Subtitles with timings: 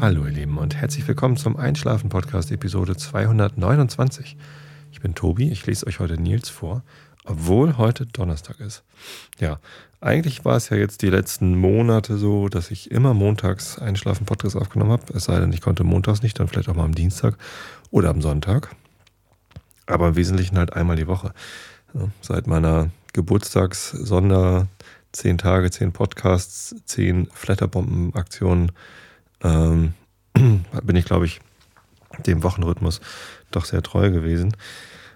[0.00, 4.36] Hallo ihr Lieben und herzlich willkommen zum Einschlafen Podcast Episode 229.
[4.92, 6.84] Ich bin Tobi, ich lese euch heute Nils vor,
[7.24, 8.84] obwohl heute Donnerstag ist.
[9.40, 9.58] Ja,
[10.00, 14.54] eigentlich war es ja jetzt die letzten Monate so, dass ich immer montags Einschlafen Podcast
[14.54, 17.36] aufgenommen habe, es sei denn, ich konnte montags nicht, dann vielleicht auch mal am Dienstag
[17.90, 18.76] oder am Sonntag.
[19.86, 21.32] Aber im Wesentlichen halt einmal die Woche.
[22.20, 24.68] Seit meiner Geburtstags-Sonder
[25.10, 28.70] 10 Tage, 10 Podcasts, 10 Flatterbomben-Aktionen
[29.42, 29.94] ähm,
[30.34, 31.40] bin ich, glaube ich,
[32.26, 33.00] dem Wochenrhythmus
[33.50, 34.56] doch sehr treu gewesen.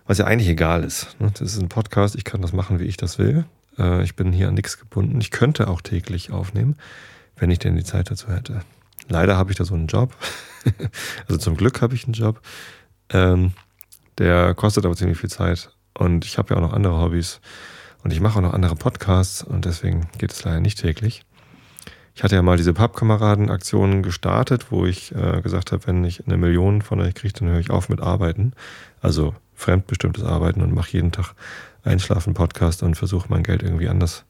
[0.07, 1.19] Was ja eigentlich egal ist.
[1.21, 1.31] Ne?
[1.31, 3.45] Das ist ein Podcast, ich kann das machen, wie ich das will.
[3.79, 5.21] Äh, ich bin hier an nichts gebunden.
[5.21, 6.77] Ich könnte auch täglich aufnehmen,
[7.37, 8.63] wenn ich denn die Zeit dazu hätte.
[9.09, 10.15] Leider habe ich da so einen Job.
[11.29, 12.41] also zum Glück habe ich einen Job.
[13.11, 13.53] Ähm,
[14.19, 15.71] der kostet aber ziemlich viel Zeit.
[15.95, 17.41] Und ich habe ja auch noch andere Hobbys.
[18.03, 19.43] Und ich mache auch noch andere Podcasts.
[19.43, 21.25] Und deswegen geht es leider nicht täglich.
[22.15, 26.37] Ich hatte ja mal diese Pappkameraden-Aktionen gestartet, wo ich äh, gesagt habe, wenn ich eine
[26.37, 28.53] Million von euch kriege, dann höre ich auf mit Arbeiten.
[29.01, 31.35] Also fremdbestimmtes Arbeiten und mache jeden Tag
[31.85, 34.25] Einschlafen-Podcast und versuche mein Geld irgendwie anders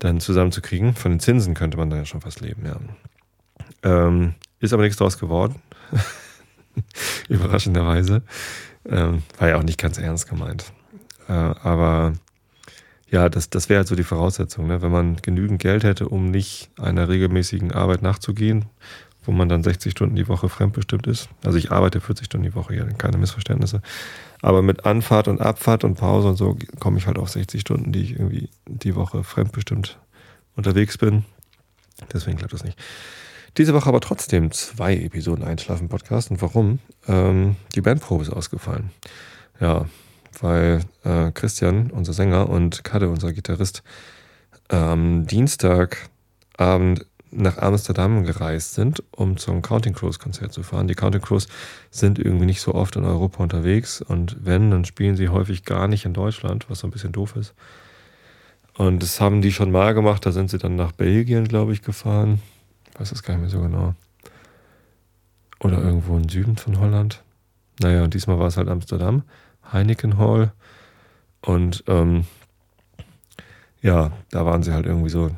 [0.00, 0.94] dann zusammenzukriegen.
[0.94, 2.76] Von den Zinsen könnte man da ja schon fast leben, ja.
[3.84, 5.62] Ähm, ist aber nichts draus geworden.
[7.28, 8.22] Überraschenderweise.
[8.88, 10.72] Ähm, war ja auch nicht ganz ernst gemeint.
[11.28, 12.14] Äh, aber
[13.12, 14.80] ja, das, das wäre halt so die Voraussetzung, ne?
[14.80, 18.64] wenn man genügend Geld hätte, um nicht einer regelmäßigen Arbeit nachzugehen,
[19.24, 21.28] wo man dann 60 Stunden die Woche fremdbestimmt ist.
[21.44, 23.82] Also ich arbeite 40 Stunden die Woche, hier, keine Missverständnisse.
[24.40, 27.92] Aber mit Anfahrt und Abfahrt und Pause und so komme ich halt auf 60 Stunden,
[27.92, 29.98] die ich irgendwie die Woche fremdbestimmt
[30.56, 31.26] unterwegs bin.
[32.14, 32.78] Deswegen klappt das nicht.
[33.58, 36.30] Diese Woche aber trotzdem zwei Episoden Einschlafen Podcast.
[36.30, 36.78] Und warum?
[37.06, 38.90] Ähm, die Bandprobe ist ausgefallen.
[39.60, 39.84] Ja,
[40.42, 43.82] weil äh, Christian, unser Sänger, und Kade, unser Gitarrist,
[44.68, 50.86] am Dienstagabend nach Amsterdam gereist sind, um zum Counting Crows Konzert zu fahren.
[50.86, 51.48] Die Counting Crows
[51.90, 55.88] sind irgendwie nicht so oft in Europa unterwegs und wenn, dann spielen sie häufig gar
[55.88, 57.54] nicht in Deutschland, was so ein bisschen doof ist.
[58.76, 61.82] Und das haben die schon mal gemacht, da sind sie dann nach Belgien, glaube ich,
[61.82, 62.40] gefahren.
[62.92, 63.94] Ich weiß das gar nicht mehr so genau.
[65.60, 67.22] Oder irgendwo im Süden von Holland.
[67.80, 69.22] Naja, und diesmal war es halt Amsterdam.
[69.72, 70.52] Heineken Hall.
[71.40, 72.24] Und ähm,
[73.80, 75.30] ja, da waren sie halt irgendwie so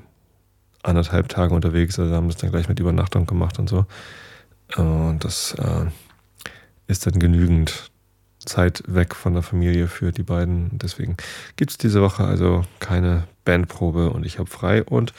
[0.82, 3.86] anderthalb Tage unterwegs, also haben das dann gleich mit Übernachtung gemacht und so.
[4.76, 5.86] Und das äh,
[6.86, 7.90] ist dann genügend
[8.44, 10.78] Zeit weg von der Familie für die beiden.
[10.78, 11.16] Deswegen
[11.56, 15.14] gibt es diese Woche also keine Bandprobe und ich habe frei und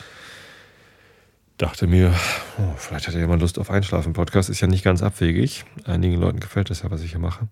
[1.58, 2.14] dachte mir,
[2.58, 4.14] oh, vielleicht hat ja jemand Lust auf Einschlafen.
[4.14, 5.66] Podcast ist ja nicht ganz abwegig.
[5.86, 7.48] Einigen Leuten gefällt das ja, was ich hier mache.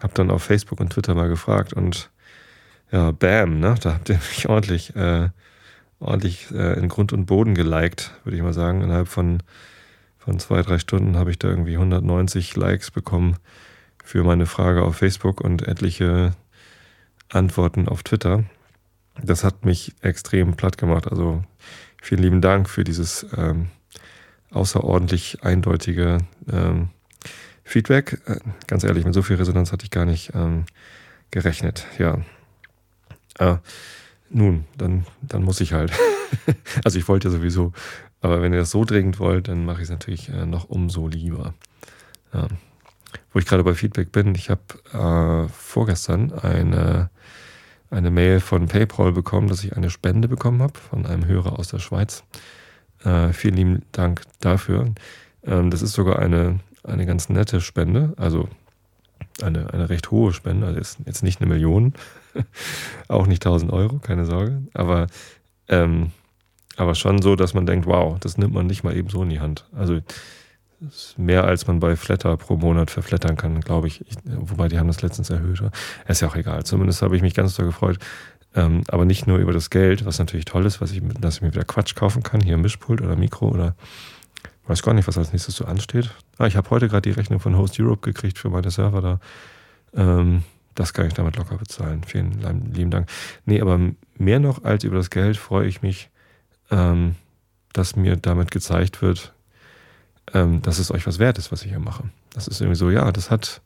[0.00, 2.10] Hab dann auf Facebook und Twitter mal gefragt und
[2.90, 3.74] ja, bam, ne?
[3.80, 5.30] Da habt ihr mich ordentlich, äh,
[6.00, 8.82] ordentlich äh, in Grund und Boden geliked, würde ich mal sagen.
[8.82, 9.42] Innerhalb von,
[10.18, 13.36] von zwei, drei Stunden habe ich da irgendwie 190 Likes bekommen
[14.04, 16.32] für meine Frage auf Facebook und etliche
[17.28, 18.44] Antworten auf Twitter.
[19.22, 21.08] Das hat mich extrem platt gemacht.
[21.08, 21.42] Also
[22.00, 23.68] Vielen lieben Dank für dieses ähm,
[24.50, 26.18] außerordentlich eindeutige
[26.50, 26.90] ähm,
[27.64, 28.20] Feedback.
[28.26, 30.64] Äh, ganz ehrlich, mit so viel Resonanz hatte ich gar nicht ähm,
[31.30, 31.86] gerechnet.
[31.98, 32.20] Ja.
[33.38, 33.58] Ah,
[34.30, 35.92] nun, dann, dann muss ich halt.
[36.84, 37.72] also ich wollte ja sowieso.
[38.20, 41.08] Aber wenn ihr das so dringend wollt, dann mache ich es natürlich äh, noch umso
[41.08, 41.54] lieber.
[42.32, 42.48] Ja.
[43.32, 47.10] Wo ich gerade bei Feedback bin, ich habe äh, vorgestern eine
[47.90, 51.68] eine Mail von PayPal bekommen, dass ich eine Spende bekommen habe von einem Hörer aus
[51.68, 52.24] der Schweiz.
[53.04, 54.92] Äh, vielen lieben Dank dafür.
[55.44, 58.48] Ähm, das ist sogar eine, eine ganz nette Spende, also
[59.42, 61.94] eine, eine recht hohe Spende, also ist jetzt nicht eine Million,
[63.08, 65.06] auch nicht 1000 Euro, keine Sorge, aber,
[65.68, 66.10] ähm,
[66.76, 69.30] aber schon so, dass man denkt, wow, das nimmt man nicht mal eben so in
[69.30, 69.66] die Hand.
[69.74, 70.00] Also
[70.80, 74.02] ist mehr, als man bei Flatter pro Monat verflattern kann, glaube ich.
[74.02, 74.16] ich.
[74.24, 75.62] Wobei die haben das letztens erhöht.
[76.06, 76.64] Ist ja auch egal.
[76.64, 77.98] Zumindest habe ich mich ganz doll gefreut.
[78.54, 81.42] Ähm, aber nicht nur über das Geld, was natürlich toll ist, was ich, dass ich
[81.42, 83.76] mir wieder Quatsch kaufen kann, hier Mischpult oder Mikro oder
[84.66, 86.10] weiß gar nicht, was als nächstes so ansteht.
[86.38, 89.20] Ah, ich habe heute gerade die Rechnung von Host Europe gekriegt für meine Server da.
[89.94, 90.42] Ähm,
[90.74, 92.02] das kann ich damit locker bezahlen.
[92.04, 92.40] Vielen
[92.72, 93.08] lieben Dank.
[93.44, 93.78] Nee, aber
[94.16, 96.10] mehr noch als über das Geld freue ich mich,
[96.70, 97.14] ähm,
[97.72, 99.34] dass mir damit gezeigt wird,
[100.34, 102.04] ähm, dass es euch was wert ist, was ich hier mache.
[102.32, 103.60] Das ist irgendwie so, ja, das hat,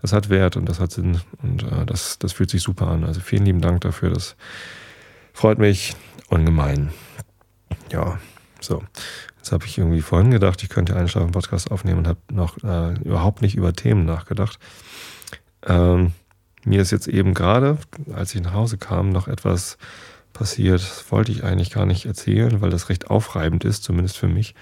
[0.00, 3.04] das hat Wert und das hat Sinn und äh, das, das fühlt sich super an.
[3.04, 4.10] Also vielen lieben Dank dafür.
[4.10, 4.36] Das
[5.32, 5.94] freut mich
[6.28, 6.90] ungemein.
[7.92, 8.18] Ja,
[8.60, 8.82] so.
[9.36, 12.94] Jetzt habe ich irgendwie vorhin gedacht, ich könnte einen Schlafen-Podcast aufnehmen und habe noch äh,
[13.02, 14.58] überhaupt nicht über Themen nachgedacht.
[15.66, 16.12] Ähm,
[16.64, 17.78] mir ist jetzt eben gerade,
[18.12, 19.78] als ich nach Hause kam, noch etwas
[20.32, 20.80] passiert.
[20.80, 24.54] Das wollte ich eigentlich gar nicht erzählen, weil das recht aufreibend ist, zumindest für mich.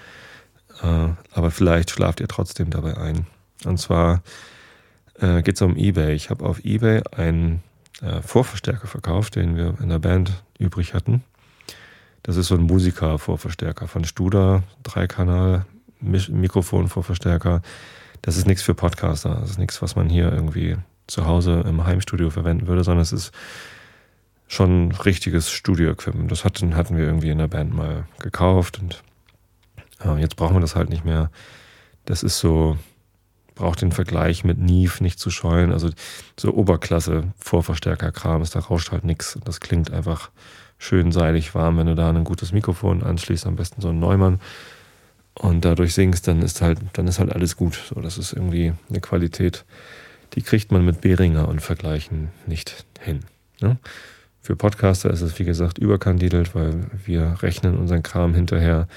[0.81, 3.27] Äh, aber vielleicht schlaft ihr trotzdem dabei ein.
[3.65, 4.21] Und zwar
[5.19, 6.13] äh, geht es um eBay.
[6.13, 7.63] Ich habe auf eBay einen
[8.01, 11.23] äh, Vorverstärker verkauft, den wir in der Band übrig hatten.
[12.23, 15.65] Das ist so ein Musiker-Vorverstärker von Studer, Dreikanal,
[16.01, 17.61] Mikrofon-Vorverstärker.
[18.21, 19.37] Das ist nichts für Podcaster.
[19.39, 20.77] Das ist nichts, was man hier irgendwie
[21.07, 23.31] zu Hause im Heimstudio verwenden würde, sondern es ist
[24.47, 26.31] schon richtiges Studio-Equipment.
[26.31, 29.03] Das hatten, hatten wir irgendwie in der Band mal gekauft und
[30.17, 31.31] jetzt brauchen wir das halt nicht mehr.
[32.05, 32.77] Das ist so,
[33.55, 35.71] braucht den Vergleich mit Neve nicht zu scheuen.
[35.71, 35.89] Also
[36.39, 39.37] so Oberklasse Vorverstärker-Kram ist, da rauscht halt nichts.
[39.43, 40.29] Das klingt einfach
[40.77, 44.39] schön seidig warm, wenn du da ein gutes Mikrofon anschließt, am besten so ein Neumann
[45.33, 47.79] und dadurch singst, dann ist halt, dann ist halt alles gut.
[47.89, 49.65] So, das ist irgendwie eine Qualität,
[50.33, 53.21] die kriegt man mit Behringer und Vergleichen nicht hin.
[53.61, 53.77] Ne?
[54.41, 58.87] Für Podcaster ist es, wie gesagt, überkandidelt, weil wir rechnen unseren Kram hinterher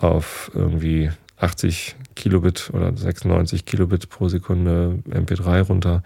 [0.00, 6.02] auf irgendwie 80 Kilobit oder 96 Kilobit pro Sekunde MP3 runter.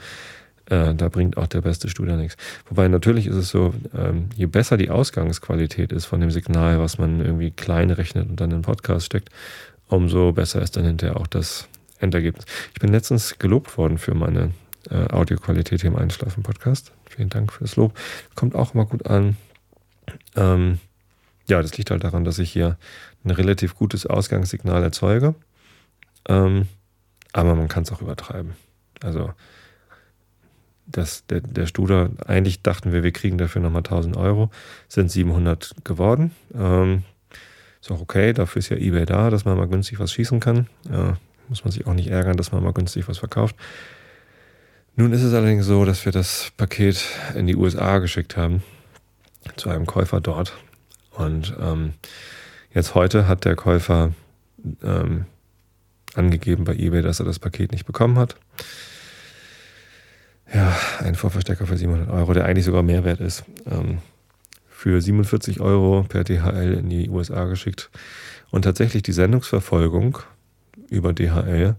[0.66, 2.36] Äh, da bringt auch der beste Studio nichts.
[2.68, 6.98] Wobei natürlich ist es so, ähm, je besser die Ausgangsqualität ist von dem Signal, was
[6.98, 9.28] man irgendwie klein rechnet und dann in den Podcast steckt,
[9.88, 11.68] umso besser ist dann hinterher auch das
[11.98, 12.46] Endergebnis.
[12.72, 14.52] Ich bin letztens gelobt worden für meine
[14.90, 16.92] äh, Audioqualität im Einschlafen-Podcast.
[17.08, 17.96] Vielen Dank für das Lob.
[18.34, 19.36] Kommt auch immer gut an.
[20.36, 20.78] Ähm,
[21.46, 22.78] ja, das liegt halt daran, dass ich hier
[23.24, 25.34] ein relativ gutes Ausgangssignal erzeuge.
[26.28, 26.68] Ähm,
[27.32, 28.52] aber man kann es auch übertreiben.
[29.02, 29.32] Also
[30.86, 34.50] das, der, der Studer, eigentlich dachten wir, wir kriegen dafür nochmal 1000 Euro,
[34.88, 36.32] sind 700 geworden.
[36.54, 37.04] Ähm,
[37.80, 40.68] ist auch okay, dafür ist ja eBay da, dass man mal günstig was schießen kann.
[40.90, 41.16] Ja,
[41.48, 43.56] muss man sich auch nicht ärgern, dass man mal günstig was verkauft.
[44.96, 47.04] Nun ist es allerdings so, dass wir das Paket
[47.34, 48.62] in die USA geschickt haben,
[49.56, 50.54] zu einem Käufer dort.
[51.10, 51.94] Und ähm,
[52.74, 54.12] jetzt heute hat der Käufer
[54.82, 55.26] ähm,
[56.14, 58.36] angegeben bei eBay, dass er das Paket nicht bekommen hat.
[60.52, 63.44] Ja, ein Vorverstecker für 700 Euro, der eigentlich sogar Mehrwert ist.
[63.70, 63.98] Ähm,
[64.68, 67.90] für 47 Euro per DHL in die USA geschickt.
[68.50, 70.18] Und tatsächlich die Sendungsverfolgung
[70.90, 71.76] über DHL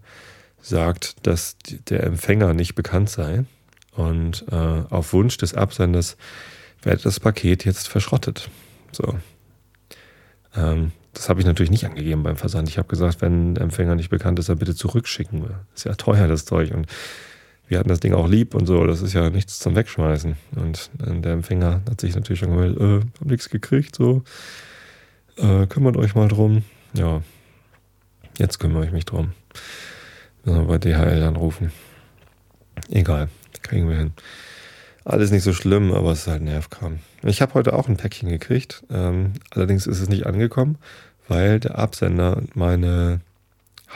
[0.59, 1.55] sagt, dass
[1.89, 3.45] der Empfänger nicht bekannt sei.
[3.91, 6.17] Und äh, auf Wunsch des Absenders
[6.81, 8.49] werde das Paket jetzt verschrottet.
[8.91, 9.19] So.
[10.57, 12.67] Ähm, das habe ich natürlich nicht angegeben beim Versand.
[12.67, 15.45] Ich habe gesagt, wenn der Empfänger nicht bekannt ist, dann bitte zurückschicken.
[15.73, 16.73] Ist ja teuer, das Zeug.
[16.73, 16.87] Und
[17.67, 20.35] wir hatten das Ding auch lieb und so, das ist ja nichts zum Wegschmeißen.
[20.55, 24.23] Und äh, der Empfänger hat sich natürlich schon gemeldet, äh, hab nichts gekriegt, so.
[25.37, 26.63] Äh, kümmert euch mal drum.
[26.93, 27.21] Ja,
[28.37, 29.31] jetzt kümmere ich mich drum.
[30.43, 31.71] Müssen wir bei DHL anrufen.
[32.89, 33.29] Egal,
[33.61, 34.13] kriegen wir hin.
[35.05, 36.97] Alles nicht so schlimm, aber es ist halt Nervkram.
[37.21, 38.83] Ich habe heute auch ein Päckchen gekriegt.
[38.89, 40.79] Ähm, allerdings ist es nicht angekommen,
[41.27, 43.21] weil der Absender meine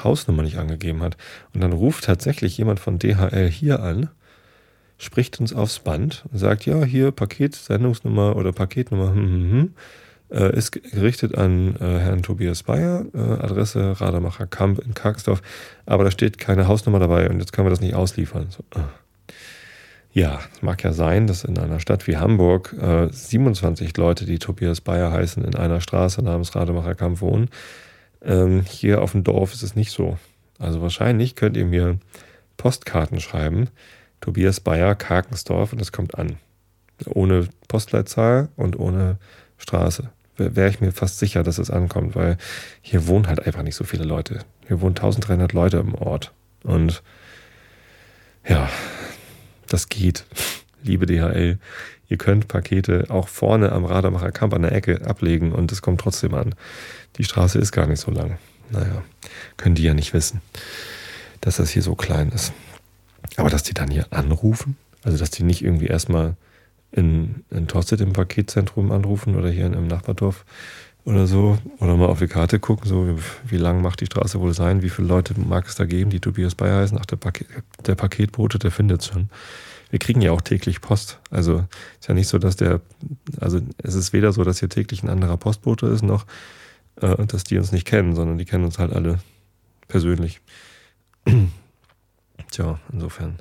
[0.04, 1.18] Hausnummer nicht angegeben hat.
[1.52, 4.10] Und dann ruft tatsächlich jemand von DHL hier an,
[5.00, 9.74] spricht uns aufs Band und sagt, ja, hier Paket, Sendungsnummer oder Paketnummer, hm, hm, hm,
[10.30, 15.42] äh, ist gerichtet an äh, Herrn Tobias Bayer, äh, Adresse Rademacher Kamp in Karksdorf,
[15.88, 18.50] aber da steht keine Hausnummer dabei und jetzt können wir das nicht ausliefern.
[18.52, 18.84] So, äh.
[20.12, 22.76] Ja, es mag ja sein, dass in einer Stadt wie Hamburg
[23.12, 27.50] 27 äh, Leute, die Tobias Bayer heißen, in einer Straße namens Rademacher Kamp wohnen.
[28.24, 30.18] Ähm, hier auf dem Dorf ist es nicht so.
[30.58, 32.00] Also wahrscheinlich könnt ihr mir
[32.58, 33.70] Postkarten schreiben.
[34.20, 36.38] Tobias Bayer, Karkensdorf und es kommt an.
[37.06, 39.18] Ohne Postleitzahl und ohne
[39.58, 40.10] Straße.
[40.38, 42.38] Wäre ich mir fast sicher, dass es ankommt, weil
[42.82, 44.40] hier wohnen halt einfach nicht so viele Leute.
[44.68, 46.34] Hier wohnen 1300 Leute im Ort.
[46.64, 47.04] Und
[48.48, 48.70] ja,
[49.70, 50.26] das geht.
[50.84, 51.58] Liebe DHL,
[52.08, 56.02] ihr könnt Pakete auch vorne am Radermacher Kamp an der Ecke ablegen und es kommt
[56.02, 56.56] trotzdem an.
[57.18, 58.38] Die Straße ist gar nicht so lang.
[58.70, 59.04] Naja,
[59.58, 60.42] können die ja nicht wissen,
[61.42, 62.54] dass das hier so klein ist.
[63.36, 66.36] Aber dass die dann hier anrufen, also dass die nicht irgendwie erstmal
[66.92, 70.46] in, in Tosted im Paketzentrum anrufen oder hier in einem Nachbardorf
[71.06, 74.40] oder so, oder mal auf die Karte gucken, so wie, wie lang macht die Straße
[74.40, 77.16] wohl sein, wie viele Leute mag es da geben, die Tobias Bayer heißen, ach, der,
[77.16, 77.48] Paket,
[77.86, 79.30] der Paketbote, der findet schon.
[79.90, 81.20] Wir kriegen ja auch täglich Post.
[81.32, 81.66] Also
[82.00, 82.82] ist ja nicht so, dass der,
[83.40, 86.26] also es ist weder so, dass hier täglich ein anderer Postbote ist, noch
[87.02, 89.20] äh, dass die uns nicht kennen, sondern die kennen uns halt alle
[89.88, 90.42] persönlich.
[92.52, 93.40] Tja, insofern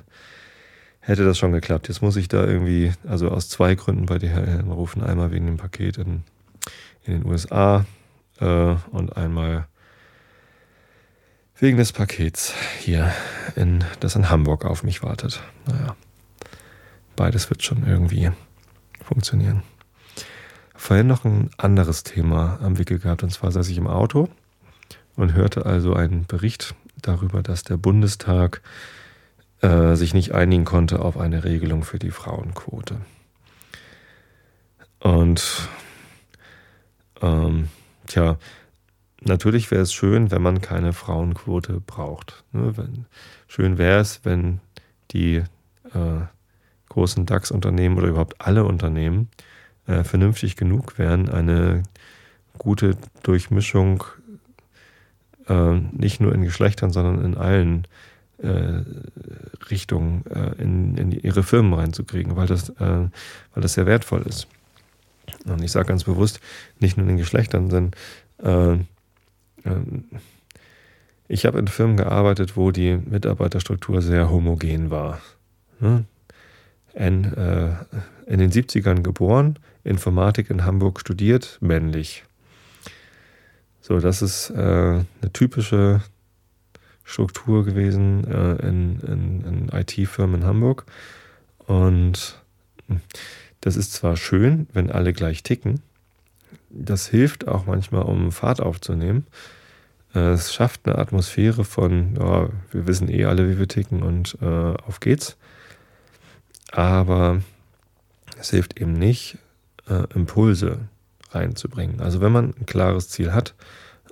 [0.99, 1.87] hätte das schon geklappt.
[1.87, 5.03] Jetzt muss ich da irgendwie, also aus zwei Gründen bei DHL anrufen.
[5.03, 6.23] Einmal wegen dem Paket in,
[7.09, 7.85] in den USA
[8.39, 9.67] äh, und einmal
[11.57, 13.11] wegen des Pakets hier,
[13.55, 15.41] in, das in Hamburg auf mich wartet.
[15.65, 15.95] Naja,
[17.15, 18.31] beides wird schon irgendwie
[19.03, 19.63] funktionieren
[20.79, 23.21] vorhin noch ein anderes Thema am Wickel gehabt.
[23.21, 24.29] Und zwar saß ich im Auto
[25.15, 28.61] und hörte also einen Bericht darüber, dass der Bundestag
[29.61, 32.95] äh, sich nicht einigen konnte auf eine Regelung für die Frauenquote.
[34.99, 35.67] Und
[37.21, 37.69] ähm,
[38.07, 38.37] tja,
[39.21, 42.43] natürlich wäre es schön, wenn man keine Frauenquote braucht.
[42.51, 42.77] Ne?
[42.77, 43.05] Wenn,
[43.47, 44.59] schön wäre es, wenn
[45.11, 45.37] die
[45.93, 46.21] äh,
[46.89, 49.29] großen DAX-Unternehmen oder überhaupt alle Unternehmen
[49.87, 51.83] äh, vernünftig genug wären, eine
[52.57, 54.03] gute Durchmischung
[55.47, 57.87] äh, nicht nur in Geschlechtern, sondern in allen
[58.37, 58.83] äh,
[59.69, 64.47] Richtungen äh, in, in, ihre Firmen reinzukriegen, weil das, äh, weil das sehr wertvoll ist.
[65.45, 66.39] Und ich sage ganz bewusst,
[66.79, 67.91] nicht nur in den Geschlechtern, denn
[68.43, 68.77] äh,
[69.65, 70.05] ähm,
[71.27, 75.21] ich habe in Firmen gearbeitet, wo die Mitarbeiterstruktur sehr homogen war.
[75.79, 76.05] Ne?
[76.93, 77.69] In, äh,
[78.25, 82.23] in den 70ern geboren, Informatik in Hamburg studiert, männlich.
[83.81, 86.01] So, das ist äh, eine typische
[87.03, 90.85] Struktur gewesen äh, in, in, in IT-Firmen in Hamburg.
[91.65, 92.39] Und
[92.87, 93.01] hm,
[93.61, 95.81] das ist zwar schön, wenn alle gleich ticken,
[96.69, 99.25] das hilft auch manchmal, um Fahrt aufzunehmen.
[100.13, 104.45] Es schafft eine Atmosphäre von, ja, wir wissen eh alle, wie wir ticken und äh,
[104.45, 105.37] auf geht's.
[106.71, 107.41] Aber
[108.39, 109.37] es hilft eben nicht,
[109.87, 110.79] äh, Impulse
[111.31, 111.99] reinzubringen.
[112.01, 113.53] Also wenn man ein klares Ziel hat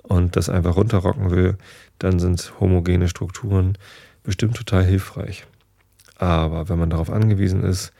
[0.02, 1.56] und das einfach runterrocken will,
[1.98, 3.76] dann sind homogene Strukturen
[4.22, 5.46] bestimmt total hilfreich.
[6.16, 7.92] Aber wenn man darauf angewiesen ist,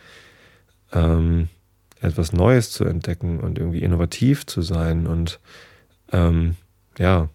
[0.92, 1.48] ähm,
[2.00, 5.40] etwas Neues zu entdecken und irgendwie innovativ zu sein und
[6.12, 6.56] ähm,
[6.98, 7.28] ja,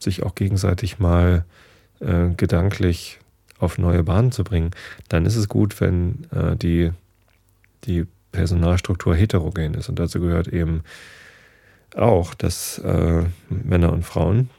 [0.00, 1.44] sich auch gegenseitig mal
[2.00, 3.18] äh, gedanklich
[3.58, 4.72] auf neue Bahnen zu bringen,
[5.08, 6.90] dann ist es gut, wenn äh, die,
[7.84, 9.88] die Personalstruktur heterogen ist.
[9.88, 10.82] Und dazu gehört eben
[11.94, 14.50] auch, dass äh, Männer und Frauen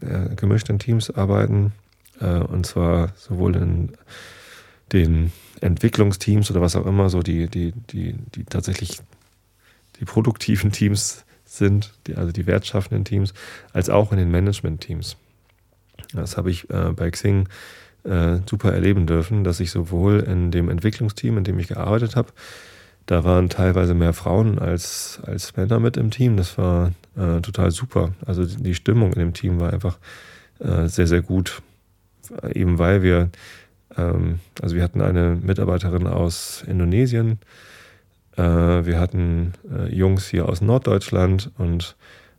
[0.00, 1.72] äh, gemischt in Teams arbeiten.
[2.20, 3.92] Äh, und zwar sowohl in
[4.92, 9.00] den Entwicklungsteams oder was auch immer, so die, die, die, die tatsächlich
[9.98, 13.34] die produktiven Teams sind, die, also die wertschaffenden Teams,
[13.72, 15.16] als auch in den Management-Teams.
[16.14, 17.48] Das habe ich äh, bei Xing
[18.04, 22.32] äh, super erleben dürfen, dass ich sowohl in dem Entwicklungsteam, in dem ich gearbeitet habe,
[23.06, 26.36] da waren teilweise mehr Frauen als, als Männer mit im Team.
[26.36, 28.12] Das war äh, total super.
[28.24, 29.98] Also die Stimmung in dem Team war einfach
[30.60, 31.60] äh, sehr, sehr gut.
[32.54, 33.30] Eben weil wir
[33.96, 37.40] also wir hatten eine Mitarbeiterin aus Indonesien,
[38.36, 38.42] äh,
[38.86, 41.96] wir hatten äh, Jungs hier aus Norddeutschland und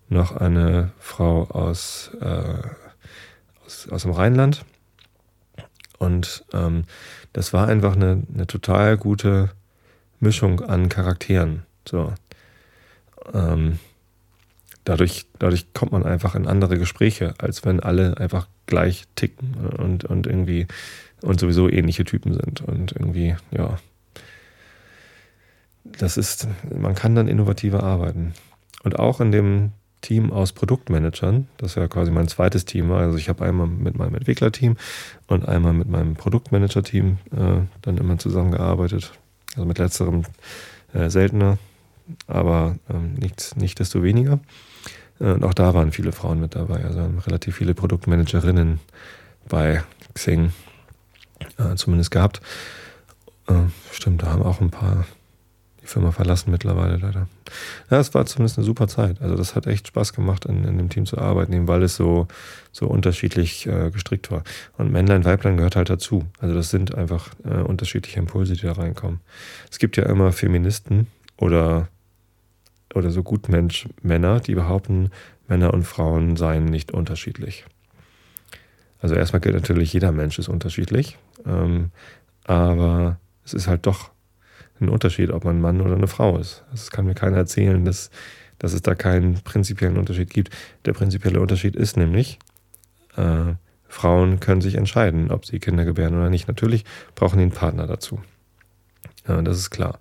[0.09, 2.53] noch eine Frau aus, äh,
[3.65, 4.65] aus, aus, dem Rheinland.
[5.99, 6.85] Und ähm,
[7.33, 9.51] das war einfach eine, eine, total gute
[10.19, 11.63] Mischung an Charakteren.
[11.87, 12.13] So.
[13.33, 13.79] Ähm,
[14.83, 20.05] dadurch, dadurch kommt man einfach in andere Gespräche, als wenn alle einfach gleich ticken und,
[20.05, 20.67] und irgendwie
[21.21, 22.61] und sowieso ähnliche Typen sind.
[22.61, 23.77] Und irgendwie, ja,
[25.83, 28.33] das ist, man kann dann innovativer arbeiten.
[28.83, 29.71] Und auch in dem
[30.01, 33.01] Team aus Produktmanagern, das ja quasi mein zweites Team war.
[33.01, 34.77] Also ich habe einmal mit meinem Entwicklerteam
[35.27, 39.11] und einmal mit meinem Produktmanager-Team äh, dann immer zusammengearbeitet.
[39.55, 40.23] Also mit letzterem
[40.93, 41.57] äh, seltener,
[42.25, 44.39] aber ähm, nicht, nicht desto weniger.
[45.21, 46.83] Äh, und auch da waren viele Frauen mit dabei.
[46.83, 48.79] Also relativ viele Produktmanagerinnen
[49.47, 50.51] bei Xing
[51.57, 52.41] äh, zumindest gehabt.
[53.47, 53.53] Äh,
[53.91, 55.05] stimmt, da haben auch ein paar
[55.81, 57.27] die Firma verlassen mittlerweile leider.
[57.89, 59.19] Ja, es war zumindest eine super Zeit.
[59.19, 61.95] Also das hat echt Spaß gemacht, in, in dem Team zu arbeiten, eben weil es
[61.95, 62.27] so,
[62.71, 64.43] so unterschiedlich äh, gestrickt war.
[64.77, 66.25] Und Männlein, Weiblein gehört halt dazu.
[66.39, 69.21] Also das sind einfach äh, unterschiedliche Impulse, die da reinkommen.
[69.71, 71.87] Es gibt ja immer Feministen oder,
[72.95, 75.09] oder so Gutmensch Männer, die behaupten,
[75.47, 77.65] Männer und Frauen seien nicht unterschiedlich.
[78.99, 81.17] Also erstmal gilt natürlich, jeder Mensch ist unterschiedlich.
[81.45, 81.91] Ähm,
[82.45, 84.11] aber es ist halt doch
[84.79, 86.63] ein Unterschied, ob man ein Mann oder eine Frau ist.
[86.71, 88.09] Das kann mir keiner erzählen, dass,
[88.59, 90.55] dass es da keinen prinzipiellen Unterschied gibt.
[90.85, 92.39] Der prinzipielle Unterschied ist nämlich,
[93.15, 93.53] äh,
[93.87, 96.47] Frauen können sich entscheiden, ob sie Kinder gebären oder nicht.
[96.47, 98.21] Natürlich brauchen die einen Partner dazu.
[99.27, 99.99] Ja, das ist klar.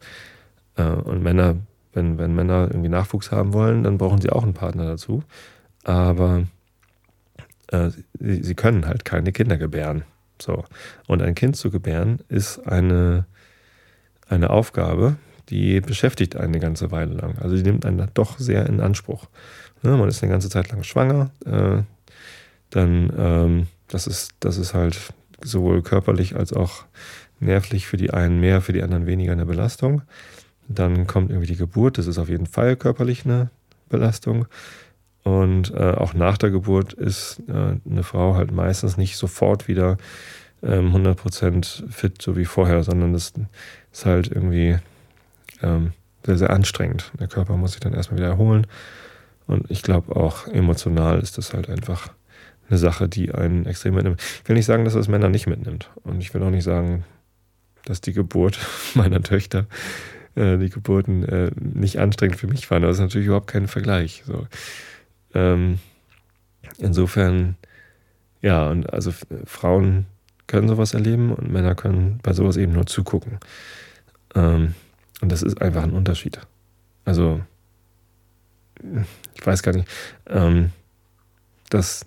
[0.76, 1.56] Äh, und Männer,
[1.92, 5.22] wenn, wenn Männer irgendwie Nachwuchs haben wollen, dann brauchen sie auch einen Partner dazu.
[5.84, 6.44] Aber
[7.68, 10.04] äh, sie, sie können halt keine Kinder gebären.
[10.40, 10.64] So.
[11.06, 13.26] Und ein Kind zu gebären ist eine,
[14.28, 15.16] eine Aufgabe,
[15.48, 17.38] die beschäftigt einen eine ganze Weile lang.
[17.38, 19.26] Also die nimmt einen doch sehr in Anspruch.
[19.82, 21.82] Ne, man ist eine ganze Zeit lang schwanger, äh,
[22.68, 26.84] dann ähm, das ist, das ist halt sowohl körperlich als auch
[27.40, 30.02] nervlich für die einen mehr, für die anderen weniger eine Belastung.
[30.72, 33.50] Dann kommt irgendwie die Geburt, das ist auf jeden Fall körperlich eine
[33.88, 34.46] Belastung.
[35.22, 39.98] Und äh, auch nach der Geburt ist äh, eine Frau halt meistens nicht sofort wieder
[40.62, 43.32] ähm, 100% fit, so wie vorher, sondern das
[43.92, 44.78] ist halt irgendwie
[45.62, 45.92] ähm,
[46.24, 47.12] sehr, sehr anstrengend.
[47.18, 48.66] Der Körper muss sich dann erstmal wieder erholen.
[49.46, 52.08] Und ich glaube auch emotional ist das halt einfach
[52.68, 54.22] eine Sache, die einen extrem mitnimmt.
[54.42, 55.90] Ich will nicht sagen, dass das Männer nicht mitnimmt.
[56.04, 57.04] Und ich will auch nicht sagen,
[57.84, 58.58] dass die Geburt
[58.94, 59.66] meiner Töchter,
[60.34, 62.82] äh, die Geburten äh, nicht anstrengend für mich waren.
[62.82, 64.22] Das ist natürlich überhaupt kein Vergleich.
[64.26, 64.46] So.
[65.34, 65.78] Ähm,
[66.78, 67.56] insofern,
[68.42, 69.12] ja, und also
[69.44, 70.06] Frauen
[70.46, 73.38] können sowas erleben und Männer können bei sowas eben nur zugucken.
[74.34, 74.74] Ähm,
[75.20, 76.40] und das ist einfach ein Unterschied.
[77.04, 77.40] Also,
[79.34, 79.88] ich weiß gar nicht,
[80.26, 80.70] ähm,
[81.68, 82.06] dass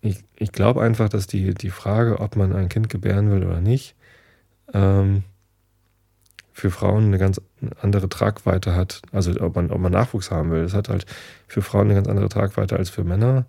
[0.00, 3.60] ich, ich glaube einfach, dass die, die Frage, ob man ein Kind gebären will oder
[3.60, 3.94] nicht,
[4.72, 5.24] ähm,
[6.58, 7.40] für Frauen eine ganz
[7.80, 9.00] andere Tragweite hat.
[9.12, 11.06] Also ob man, ob man Nachwuchs haben will, das hat halt
[11.46, 13.46] für Frauen eine ganz andere Tragweite als für Männer.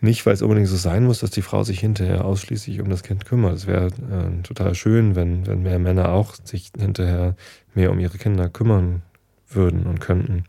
[0.00, 3.04] Nicht, weil es unbedingt so sein muss, dass die Frau sich hinterher ausschließlich um das
[3.04, 3.54] Kind kümmert.
[3.54, 7.36] Es wäre äh, total schön, wenn, wenn mehr Männer auch sich hinterher
[7.74, 9.02] mehr um ihre Kinder kümmern
[9.48, 10.44] würden und könnten.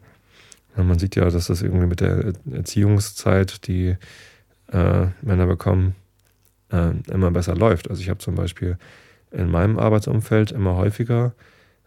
[0.76, 3.96] Ja, man sieht ja, dass das irgendwie mit der Erziehungszeit, die
[4.72, 5.96] äh, Männer bekommen,
[6.72, 7.90] äh, immer besser läuft.
[7.90, 8.78] Also ich habe zum Beispiel
[9.32, 11.34] in meinem Arbeitsumfeld immer häufiger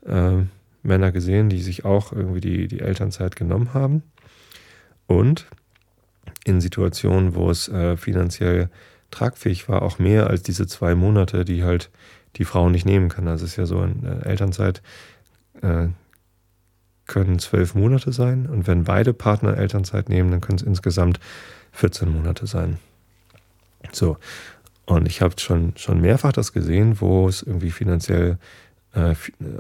[0.07, 0.43] äh,
[0.83, 4.03] Männer gesehen, die sich auch irgendwie die, die Elternzeit genommen haben.
[5.07, 5.47] Und
[6.45, 8.71] in Situationen, wo es äh, finanziell
[9.11, 11.91] tragfähig war, auch mehr als diese zwei Monate, die halt
[12.37, 13.27] die Frau nicht nehmen kann.
[13.29, 14.83] Also es ist ja so, in Elternzeit
[15.63, 15.89] äh,
[17.07, 21.19] können zwölf Monate sein und wenn beide Partner Elternzeit nehmen, dann können es insgesamt
[21.73, 22.79] 14 Monate sein.
[23.93, 24.17] So,
[24.91, 28.39] und ich habe schon, schon mehrfach das gesehen, wo es irgendwie finanziell,
[28.93, 29.15] äh,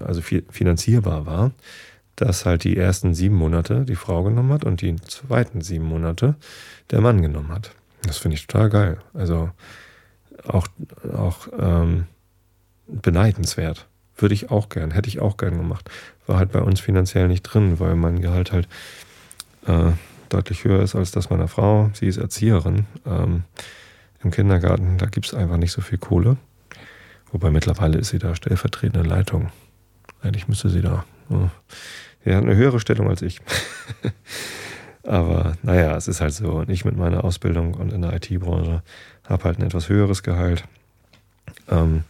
[0.04, 1.52] also finanzierbar war,
[2.16, 6.34] dass halt die ersten sieben Monate die Frau genommen hat und die zweiten sieben Monate
[6.90, 7.70] der Mann genommen hat.
[8.02, 8.98] Das finde ich total geil.
[9.14, 9.50] Also
[10.48, 10.66] auch,
[11.14, 12.06] auch ähm,
[12.88, 13.86] beneidenswert.
[14.16, 15.88] Würde ich auch gern, hätte ich auch gern gemacht.
[16.26, 18.66] War halt bei uns finanziell nicht drin, weil mein Gehalt halt
[19.66, 19.92] äh,
[20.28, 21.90] deutlich höher ist als das meiner Frau.
[21.94, 22.86] Sie ist Erzieherin.
[23.06, 23.44] Ähm,
[24.22, 26.36] im Kindergarten, da gibt es einfach nicht so viel Kohle.
[27.32, 29.50] Wobei mittlerweile ist sie da stellvertretende Leitung.
[30.22, 31.04] Eigentlich müsste sie da.
[32.24, 33.40] Sie hat eine höhere Stellung als ich.
[35.02, 36.52] Aber naja, es ist halt so.
[36.52, 38.82] Und ich mit meiner Ausbildung und in der IT-Branche
[39.28, 40.64] habe halt ein etwas höheres Gehalt.
[41.68, 42.04] Ähm,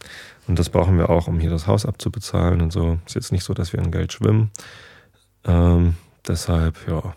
[0.47, 2.99] und das brauchen wir auch, um hier das Haus abzubezahlen und so.
[3.05, 4.51] Ist jetzt nicht so, dass wir in Geld schwimmen.
[5.45, 5.95] Ähm,
[6.27, 7.15] deshalb, ja,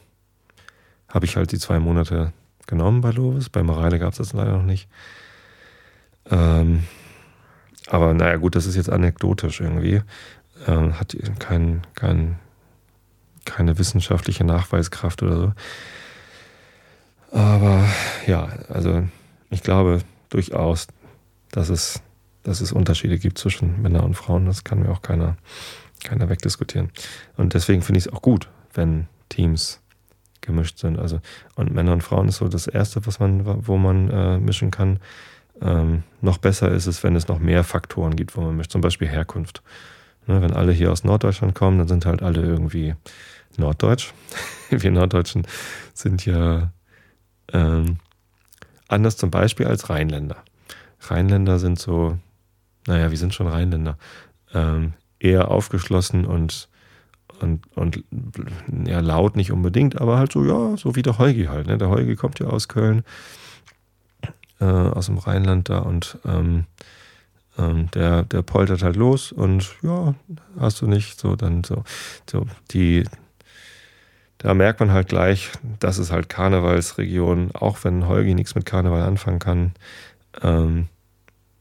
[1.09, 2.33] habe ich halt die zwei Monate
[2.67, 3.49] genommen bei Lovis.
[3.49, 4.89] Bei Mareile gab es das leider noch nicht.
[6.31, 6.85] Ähm,
[7.89, 10.03] aber naja, gut, das ist jetzt anekdotisch irgendwie.
[10.67, 12.39] Ähm, hat kein, kein,
[13.45, 15.53] keine wissenschaftliche Nachweiskraft oder so.
[17.31, 17.85] Aber
[18.27, 19.07] ja, also
[19.51, 20.87] ich glaube durchaus,
[21.51, 22.01] dass es,
[22.43, 24.47] dass es Unterschiede gibt zwischen Männern und Frauen.
[24.47, 25.37] Das kann mir auch keiner,
[26.03, 26.91] keiner wegdiskutieren.
[27.37, 29.81] Und deswegen finde ich es auch gut, wenn Teams
[30.45, 30.99] gemischt sind.
[30.99, 31.21] Also,
[31.57, 34.99] und Männer und Frauen ist so das Erste, was man, wo man äh, mischen kann.
[35.61, 38.73] Ähm, noch besser ist es, wenn es noch mehr Faktoren gibt, wo man mischt.
[38.73, 39.63] Zum Beispiel Herkunft.
[40.27, 42.95] Ne, wenn alle hier aus Norddeutschland kommen, dann sind halt alle irgendwie
[43.57, 44.13] Norddeutsch.
[44.71, 45.47] Wir Norddeutschen
[45.93, 46.73] sind ja
[47.53, 47.99] ähm,
[48.89, 50.37] anders zum Beispiel als Rheinländer.
[51.01, 52.19] Rheinländer sind so,
[52.87, 53.99] naja, wir sind schon Rheinländer,
[54.55, 56.69] ähm, eher aufgeschlossen und
[57.41, 58.05] und, und
[58.87, 61.67] ja, laut nicht unbedingt, aber halt so, ja, so wie der Heugi halt.
[61.67, 61.79] Ne?
[61.79, 63.05] Der Heugi kommt ja aus Köln,
[64.61, 66.65] äh, aus dem Rheinland da und ähm,
[67.59, 70.15] ähm, der, der poltert halt los und ja,
[70.59, 71.85] hast du nicht, so dann so,
[72.29, 73.05] so die,
[74.39, 79.03] da merkt man halt gleich, das ist halt Karnevalsregion, auch wenn Heugi nichts mit Karneval
[79.03, 79.73] anfangen kann.
[80.43, 80.89] Ähm,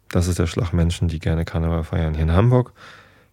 [0.09, 2.13] das ist der Schlag Menschen, die gerne Karneval feiern.
[2.13, 2.73] Hier in Hamburg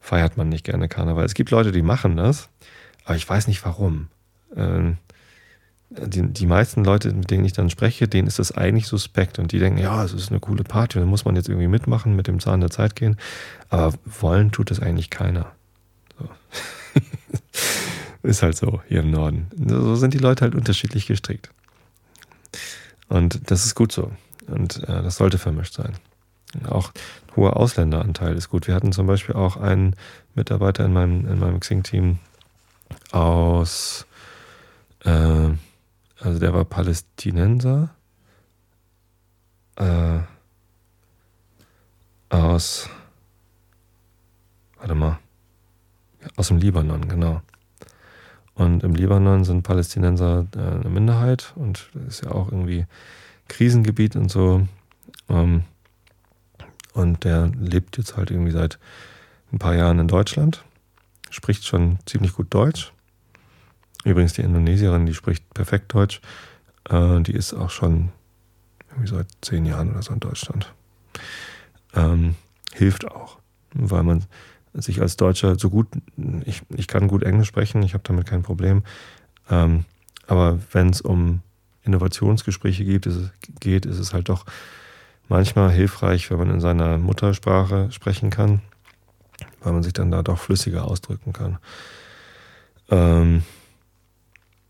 [0.01, 1.25] feiert man nicht gerne Karneval.
[1.25, 2.49] Es gibt Leute, die machen das,
[3.05, 4.09] aber ich weiß nicht warum.
[4.57, 4.97] Ähm,
[5.91, 9.51] die, die meisten Leute, mit denen ich dann spreche, denen ist das eigentlich suspekt und
[9.53, 12.29] die denken, ja, es ist eine coole Party, da muss man jetzt irgendwie mitmachen, mit
[12.29, 13.17] dem Zahn der Zeit gehen.
[13.69, 15.53] Aber wollen tut das eigentlich keiner.
[16.19, 16.29] So.
[18.23, 19.49] ist halt so hier im Norden.
[19.67, 21.51] So sind die Leute halt unterschiedlich gestrickt.
[23.09, 24.13] Und das ist gut so.
[24.47, 25.95] Und äh, das sollte vermischt sein.
[26.69, 26.93] Auch
[27.37, 28.67] hoher Ausländeranteil ist gut.
[28.67, 29.97] Wir hatten zum Beispiel auch einen
[30.35, 32.19] Mitarbeiter in meinem, in meinem Xing-Team
[33.13, 34.07] aus,
[35.05, 35.51] äh,
[36.21, 37.91] also der war Palästinenser,
[39.77, 40.19] äh,
[42.29, 42.89] aus,
[44.79, 45.19] warte mal,
[46.37, 47.43] aus dem Libanon, genau.
[48.55, 52.87] Und im Libanon sind Palästinenser äh, eine Minderheit und ist ja auch irgendwie
[53.49, 54.67] Krisengebiet und so.
[55.29, 55.63] Ähm,
[56.93, 58.79] und der lebt jetzt halt irgendwie seit
[59.53, 60.65] ein paar Jahren in Deutschland,
[61.31, 62.93] spricht schon ziemlich gut Deutsch.
[64.05, 66.21] Übrigens die Indonesierin, die spricht perfekt Deutsch.
[66.89, 68.11] Äh, die ist auch schon
[68.91, 70.73] irgendwie seit zehn Jahren oder so in Deutschland.
[71.95, 72.35] Ähm,
[72.73, 73.39] hilft auch,
[73.75, 74.25] weil man
[74.73, 75.89] sich als Deutscher so gut,
[76.45, 78.85] ich, ich kann gut Englisch sprechen, ich habe damit kein Problem.
[79.51, 79.85] Ähm,
[80.27, 81.41] aber wenn es um
[81.83, 84.47] Innovationsgespräche geht ist, es, geht, ist es halt doch
[85.31, 88.61] manchmal hilfreich, wenn man in seiner Muttersprache sprechen kann,
[89.63, 91.59] weil man sich dann da doch flüssiger ausdrücken kann.
[92.91, 93.45] Ähm,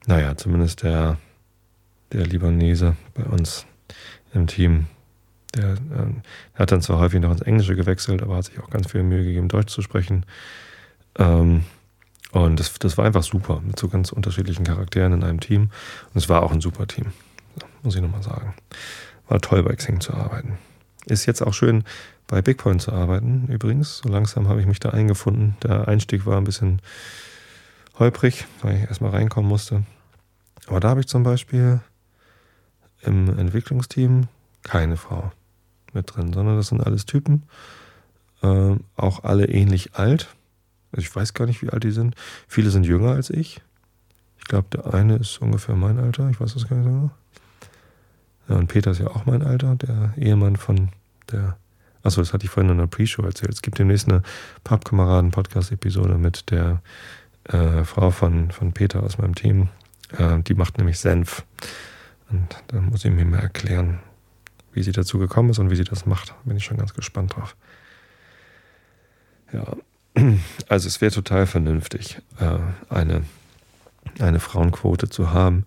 [0.07, 1.17] naja, zumindest der,
[2.13, 3.67] der Libanese bei uns
[4.35, 4.87] im Team,
[5.55, 6.13] der, äh,
[6.55, 9.25] hat dann zwar häufig noch ins Englische gewechselt, aber hat sich auch ganz viel Mühe
[9.25, 10.27] gegeben, Deutsch zu sprechen.
[11.19, 11.65] Ähm,
[12.33, 15.63] und das, das war einfach super, mit so ganz unterschiedlichen Charakteren in einem Team.
[15.63, 17.07] Und es war auch ein super Team,
[17.83, 18.55] muss ich nochmal sagen.
[19.31, 20.59] War toll bei Xing zu arbeiten.
[21.07, 21.85] Ist jetzt auch schön
[22.27, 23.99] bei Bigpoint zu arbeiten, übrigens.
[23.99, 25.57] So langsam habe ich mich da eingefunden.
[25.63, 26.83] Der Einstieg war ein bisschen
[27.97, 29.85] holprig, weil ich erstmal reinkommen musste.
[30.67, 31.81] Aber da habe ich zum Beispiel
[33.03, 34.27] im Entwicklungsteam
[34.65, 35.31] keine Frau
[35.93, 37.45] mit drin, sondern das sind alles Typen,
[38.43, 40.35] äh, auch alle ähnlich alt.
[40.91, 42.17] Also ich weiß gar nicht, wie alt die sind.
[42.49, 43.61] Viele sind jünger als ich.
[44.39, 47.11] Ich glaube, der eine ist ungefähr mein Alter, ich weiß das gar nicht genau.
[48.49, 50.91] Ja, und Peter ist ja auch mein Alter, der Ehemann von
[51.31, 51.57] der.
[52.03, 53.53] Achso, das hatte ich vorhin in einer Pre-Show erzählt.
[53.53, 54.23] Es gibt demnächst eine
[54.65, 56.81] Pappkameraden-Podcast-Episode mit der
[57.45, 59.69] äh, Frau von, von Peter aus meinem Team.
[60.17, 61.45] Äh, die macht nämlich Senf.
[62.31, 64.01] Und da muss ich mir mal erklären,
[64.73, 66.35] wie sie dazu gekommen ist und wie sie das macht.
[66.45, 67.55] Bin ich schon ganz gespannt drauf.
[69.53, 69.77] Ja,
[70.69, 73.25] also es wäre total vernünftig, äh, eine,
[74.19, 75.65] eine Frauenquote zu haben,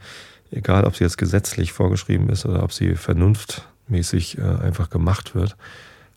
[0.53, 5.55] egal ob sie jetzt gesetzlich vorgeschrieben ist oder ob sie vernunftmäßig äh, einfach gemacht wird,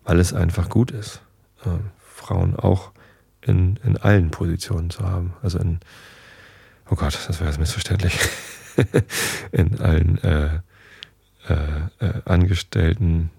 [0.04, 1.20] weil es einfach gut ist,
[1.64, 2.92] äh, Frauen auch
[3.40, 5.34] in, in allen Positionen zu haben.
[5.42, 5.80] Also in,
[6.90, 8.18] oh Gott, das wäre jetzt missverständlich.
[9.52, 10.60] in allen äh,
[11.48, 13.30] äh, Angestellten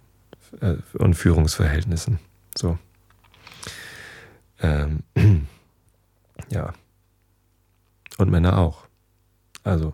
[0.94, 2.20] und Führungsverhältnissen.
[2.56, 2.80] So.
[4.62, 5.04] Ähm,
[6.50, 6.74] ja.
[8.18, 8.88] Und Männer auch.
[9.64, 9.94] Also,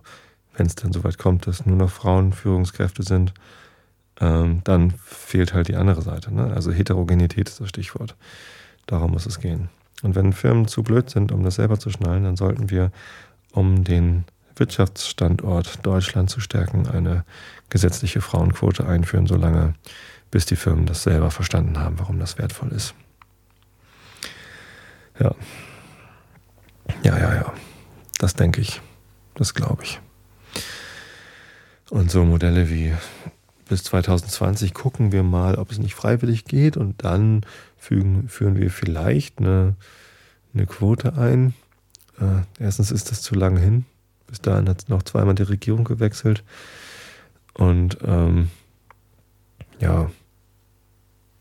[0.55, 3.33] wenn es dann soweit kommt, dass nur noch Frauen Führungskräfte sind,
[4.19, 6.33] ähm, dann fehlt halt die andere Seite.
[6.33, 6.51] Ne?
[6.53, 8.15] Also Heterogenität ist das Stichwort.
[8.85, 9.69] Darum muss es gehen.
[10.03, 12.91] Und wenn Firmen zu blöd sind, um das selber zu schnallen, dann sollten wir,
[13.51, 17.23] um den Wirtschaftsstandort Deutschland zu stärken, eine
[17.69, 19.73] gesetzliche Frauenquote einführen, solange
[20.29, 22.93] bis die Firmen das selber verstanden haben, warum das wertvoll ist.
[25.19, 25.33] Ja.
[27.03, 27.53] Ja, ja, ja.
[28.19, 28.81] Das denke ich.
[29.35, 30.01] Das glaube ich.
[31.89, 32.93] Und so Modelle wie
[33.69, 37.41] bis 2020 gucken wir mal, ob es nicht freiwillig geht und dann
[37.77, 39.75] fügen, führen wir vielleicht eine,
[40.53, 41.53] eine Quote ein.
[42.19, 43.85] Äh, erstens ist das zu lange hin.
[44.27, 46.43] Bis dahin hat noch zweimal die Regierung gewechselt.
[47.53, 48.49] Und ähm,
[49.79, 50.09] ja,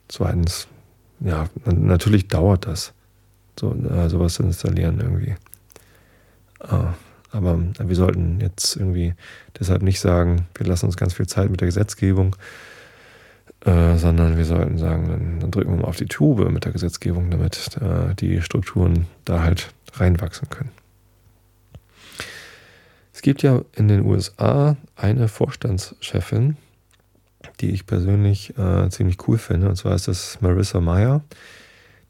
[0.08, 0.68] zweitens,
[1.20, 2.92] ja, natürlich dauert das,
[3.58, 5.34] so äh, sowas zu installieren irgendwie.
[6.60, 6.92] Äh,
[7.32, 9.14] aber wir sollten jetzt irgendwie
[9.58, 12.36] deshalb nicht sagen, wir lassen uns ganz viel Zeit mit der Gesetzgebung,
[13.64, 16.72] äh, sondern wir sollten sagen, dann, dann, drücken wir mal auf die Tube mit der
[16.72, 20.70] Gesetzgebung, damit äh, die Strukturen da halt reinwachsen können.
[23.14, 26.56] Es gibt ja in den USA eine Vorstandschefin,
[27.60, 29.68] die ich persönlich äh, ziemlich cool finde.
[29.68, 31.22] Und zwar ist das Marissa Meyer,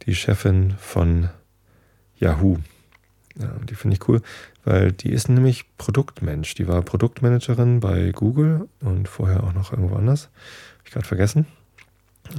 [0.07, 1.29] die Chefin von
[2.19, 2.59] Yahoo.
[3.39, 4.23] Ja, die finde ich cool,
[4.65, 6.55] weil die ist nämlich Produktmensch.
[6.55, 10.25] Die war Produktmanagerin bei Google und vorher auch noch irgendwo anders.
[10.79, 11.47] Habe ich gerade vergessen.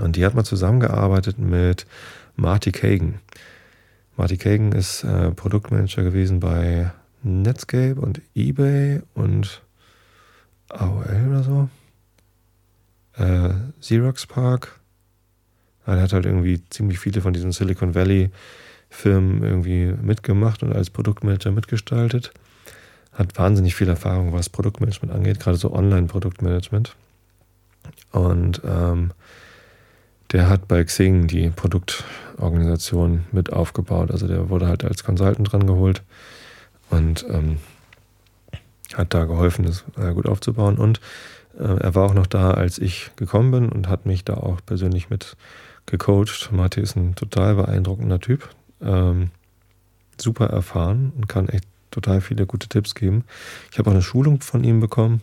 [0.02, 1.86] Und die hat mal zusammengearbeitet mit
[2.36, 3.20] Marty Kagan.
[4.16, 6.92] Marty Kagan ist äh, Produktmanager gewesen bei
[7.24, 9.62] Netscape und eBay und
[10.70, 11.70] AOL oder so.
[13.18, 14.80] Äh, Xerox Park.
[15.86, 18.32] Er hat halt irgendwie ziemlich viele von diesen Silicon Valley
[18.94, 22.32] Firmen irgendwie mitgemacht und als Produktmanager mitgestaltet.
[23.12, 26.96] Hat wahnsinnig viel Erfahrung, was Produktmanagement angeht, gerade so Online-Produktmanagement.
[28.12, 29.12] Und ähm,
[30.32, 34.12] der hat bei Xing die Produktorganisation mit aufgebaut.
[34.12, 36.04] Also der wurde halt als Consultant dran geholt
[36.90, 37.58] und ähm,
[38.94, 40.78] hat da geholfen, das äh, gut aufzubauen.
[40.78, 41.02] Und
[41.60, 44.60] äh, er war auch noch da, als ich gekommen bin und hat mich da auch
[44.66, 45.36] persönlich mit
[45.88, 46.52] gecoacht.
[46.52, 48.50] Martin ist ein total beeindruckender Typ,
[48.84, 49.32] ähm,
[50.20, 53.24] super erfahren und kann echt total viele gute Tipps geben.
[53.72, 55.22] Ich habe auch eine Schulung von ihm bekommen.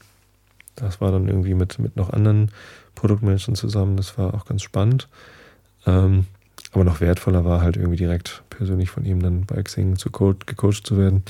[0.76, 2.50] Das war dann irgendwie mit, mit noch anderen
[2.94, 3.96] Produktmenschen zusammen.
[3.96, 5.08] Das war auch ganz spannend.
[5.86, 6.26] Ähm,
[6.72, 10.86] aber noch wertvoller war halt irgendwie direkt persönlich von ihm dann bei Xing zu gecoacht
[10.86, 11.24] zu werden.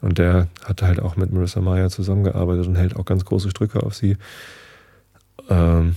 [0.00, 3.82] Und der hat halt auch mit Marissa Meyer zusammengearbeitet und hält auch ganz große Strücke
[3.82, 4.16] auf sie.
[5.48, 5.94] Ähm,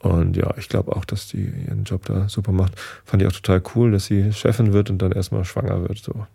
[0.00, 2.72] und ja, ich glaube auch, dass die ihren Job da super macht.
[3.04, 5.98] Fand ich auch total cool, dass sie Chefin wird und dann erstmal schwanger wird.
[5.98, 6.26] So.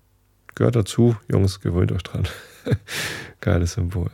[0.54, 2.28] Gehört dazu, Jungs, gewöhnt euch dran.
[3.41, 4.12] Geiles Symbol.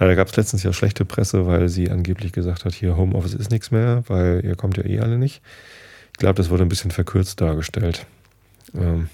[0.00, 3.34] Ja, da gab es letztens ja schlechte Presse, weil sie angeblich gesagt hat, hier Homeoffice
[3.34, 5.42] ist nichts mehr, weil ihr kommt ja eh alle nicht.
[6.12, 8.04] Ich glaube, das wurde ein bisschen verkürzt dargestellt.
[8.74, 9.08] Ähm,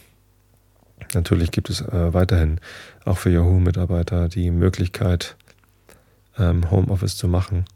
[1.12, 2.58] natürlich gibt es äh, weiterhin
[3.04, 5.36] auch für Yahoo-Mitarbeiter die Möglichkeit,
[6.38, 7.66] ähm, Homeoffice zu machen.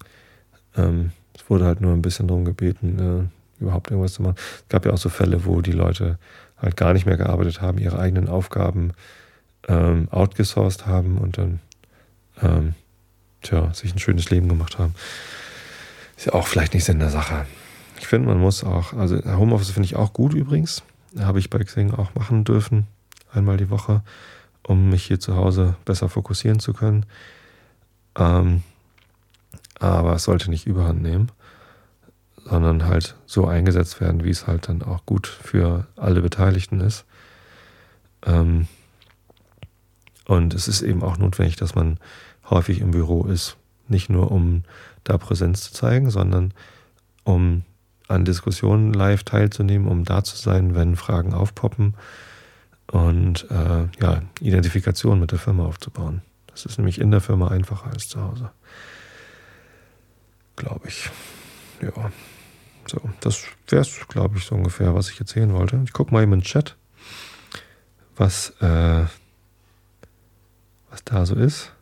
[0.77, 1.13] Ähm,
[1.49, 4.37] wurde halt nur ein bisschen darum gebeten, äh, überhaupt irgendwas zu machen.
[4.37, 6.19] Es gab ja auch so Fälle, wo die Leute
[6.57, 8.93] halt gar nicht mehr gearbeitet haben, ihre eigenen Aufgaben
[9.69, 11.61] ähm, outgesourced haben und dann
[12.43, 12.75] ähm,
[13.43, 14.95] tja, sich ein schönes Leben gemacht haben.
[16.17, 17.47] Ist ja auch vielleicht nicht Sinn der Sache.
[17.99, 20.83] Ich finde, man muss auch, also Homeoffice finde ich auch gut übrigens.
[21.19, 22.87] Habe ich bei Xing auch machen dürfen,
[23.33, 24.03] einmal die Woche,
[24.63, 27.07] um mich hier zu Hause besser fokussieren zu können.
[28.19, 28.63] Ähm,
[29.79, 31.31] aber es sollte nicht überhand nehmen,
[32.45, 37.05] sondern halt so eingesetzt werden, wie es halt dann auch gut für alle Beteiligten ist.
[38.25, 38.69] Ähm,
[40.27, 41.99] und es ist eben auch notwendig, dass man
[42.49, 43.57] häufig im Büro ist.
[43.89, 44.65] Nicht nur, um
[45.05, 46.53] da Präsenz zu zeigen, sondern
[47.25, 47.63] um
[48.09, 51.95] an Diskussionen live teilzunehmen, um da zu sein, wenn Fragen aufpoppen
[52.91, 56.23] und äh, ja, Identifikation mit der Firma aufzubauen.
[56.47, 58.51] Das ist nämlich in der Firma einfacher als zu Hause
[60.57, 61.11] glaube ich.
[61.81, 62.11] Ja,
[62.87, 65.81] so, das wäre es, glaube ich, so ungefähr, was ich erzählen wollte.
[65.85, 66.77] Ich gucke mal eben in den Chat,
[68.17, 69.05] was, äh,
[70.91, 71.73] was da so ist.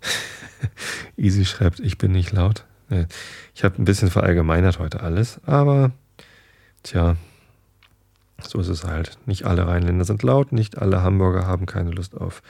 [1.16, 2.64] Easy schreibt, ich bin nicht laut.
[2.88, 3.06] Nee,
[3.54, 5.90] ich habe ein bisschen verallgemeinert heute alles, aber
[6.84, 7.16] tja,
[8.40, 9.18] so ist es halt.
[9.26, 12.42] Nicht alle Rheinländer sind laut, nicht alle Hamburger haben keine Lust auf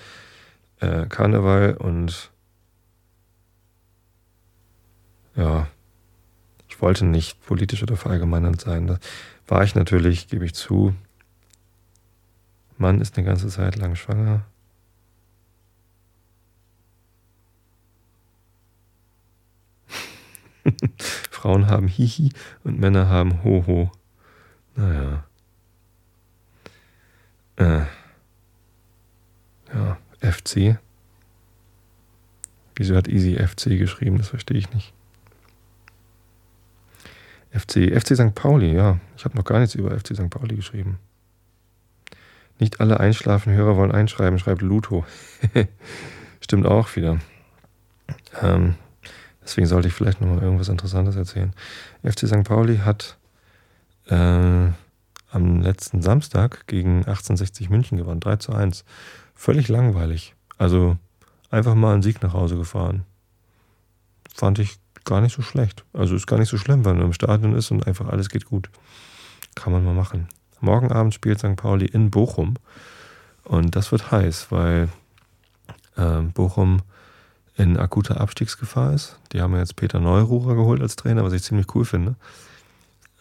[0.80, 2.30] äh, Karneval und
[5.36, 5.68] ja,
[6.68, 8.86] ich wollte nicht politisch oder verallgemeinernd sein.
[8.86, 8.98] Da
[9.46, 10.94] war ich natürlich, gebe ich zu.
[12.78, 14.44] Mann ist eine ganze Zeit lang schwanger.
[21.30, 22.30] Frauen haben Hihi
[22.64, 23.90] und Männer haben Hoho.
[24.74, 25.24] Naja.
[27.56, 27.86] Äh.
[29.72, 30.78] Ja, FC.
[32.74, 34.18] Wieso hat Easy FC geschrieben?
[34.18, 34.92] Das verstehe ich nicht.
[37.56, 38.34] FC, FC St.
[38.34, 38.98] Pauli, ja.
[39.16, 40.30] Ich habe noch gar nichts über FC St.
[40.30, 40.98] Pauli geschrieben.
[42.58, 45.04] Nicht alle Einschlafen-Hörer wollen einschreiben, schreibt Luto.
[46.40, 47.18] Stimmt auch wieder.
[48.40, 48.74] Ähm,
[49.42, 51.52] deswegen sollte ich vielleicht noch mal irgendwas Interessantes erzählen.
[52.02, 52.44] FC St.
[52.44, 53.16] Pauli hat
[54.08, 54.14] äh,
[55.30, 58.84] am letzten Samstag gegen 1860 München gewonnen, 3 zu 1.
[59.34, 60.34] Völlig langweilig.
[60.56, 60.96] Also
[61.50, 63.04] einfach mal einen Sieg nach Hause gefahren.
[64.34, 65.84] Fand ich gar nicht so schlecht.
[65.94, 68.44] Also ist gar nicht so schlimm, wenn man im Stadion ist und einfach alles geht
[68.44, 68.68] gut.
[69.54, 70.28] Kann man mal machen.
[70.60, 71.56] Morgen Abend spielt St.
[71.56, 72.54] Pauli in Bochum.
[73.44, 74.88] Und das wird heiß, weil
[75.96, 76.82] äh, Bochum
[77.56, 79.18] in akuter Abstiegsgefahr ist.
[79.32, 82.16] Die haben jetzt Peter Neururer geholt als Trainer, was ich ziemlich cool finde.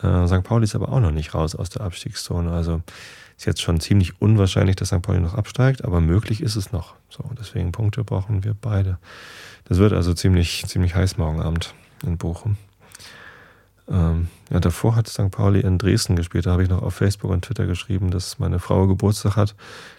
[0.02, 0.43] Äh, St.
[0.43, 2.52] Pauli ist aber auch noch nicht raus aus der Abstiegszone.
[2.52, 2.82] Also
[3.38, 5.02] ist jetzt schon ziemlich unwahrscheinlich, dass St.
[5.02, 6.95] Pauli noch absteigt, aber möglich ist es noch.
[7.10, 8.98] So, deswegen Punkte brauchen wir beide.
[9.65, 11.74] Das wird also ziemlich, ziemlich heiß morgen Abend
[12.06, 12.58] in Bochum.
[13.88, 15.32] Ähm, ja, davor hat St.
[15.32, 16.45] Pauli in Dresden gespielt.
[16.45, 19.56] Da habe ich noch auf Facebook und Twitter geschrieben, dass meine Frau Geburtstag hat,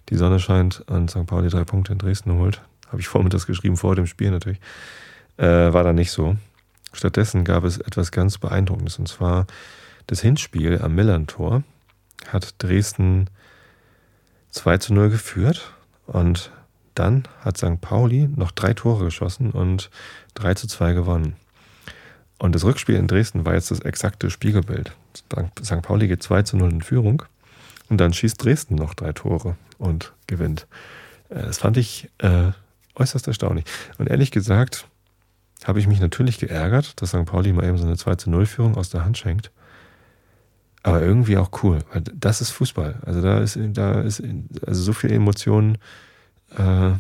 [0.09, 1.27] die Sonne scheint und St.
[1.27, 2.63] Pauli drei Punkte in Dresden holt.
[2.89, 4.61] Habe ich vormittags geschrieben, vor dem Spiel natürlich.
[5.37, 6.37] Äh, war da nicht so.
[6.93, 9.47] Stattdessen gab es etwas ganz Beeindruckendes und zwar
[10.07, 11.63] das Hinspiel am Millern-Tor
[12.33, 13.29] hat Dresden
[14.51, 15.73] 2 zu 0 geführt
[16.07, 16.51] und
[16.95, 17.81] dann hat St.
[17.81, 19.91] Pauli noch drei Tore geschossen und
[20.35, 21.37] 3 zu 2 gewonnen.
[22.39, 24.93] Und das Rückspiel in Dresden war jetzt das exakte Spiegelbild.
[25.63, 25.83] St.
[25.83, 27.23] Pauli geht 2 zu 0 in Führung
[27.89, 30.67] und dann schießt Dresden noch drei Tore und gewinnt.
[31.29, 32.53] Äh, das fand ich äh,
[32.95, 33.65] äußerst erstaunlich.
[33.99, 34.87] Und ehrlich gesagt
[35.65, 37.25] habe ich mich natürlich geärgert, dass St.
[37.25, 39.51] Pauli mal eben so eine 2 zu 0 Führung aus der Hand schenkt.
[40.87, 41.81] Aber irgendwie auch cool,
[42.15, 43.01] das ist Fußball.
[43.05, 44.23] Also da ist, da ist
[44.65, 45.79] also so viel Emotionen
[46.57, 46.93] äh,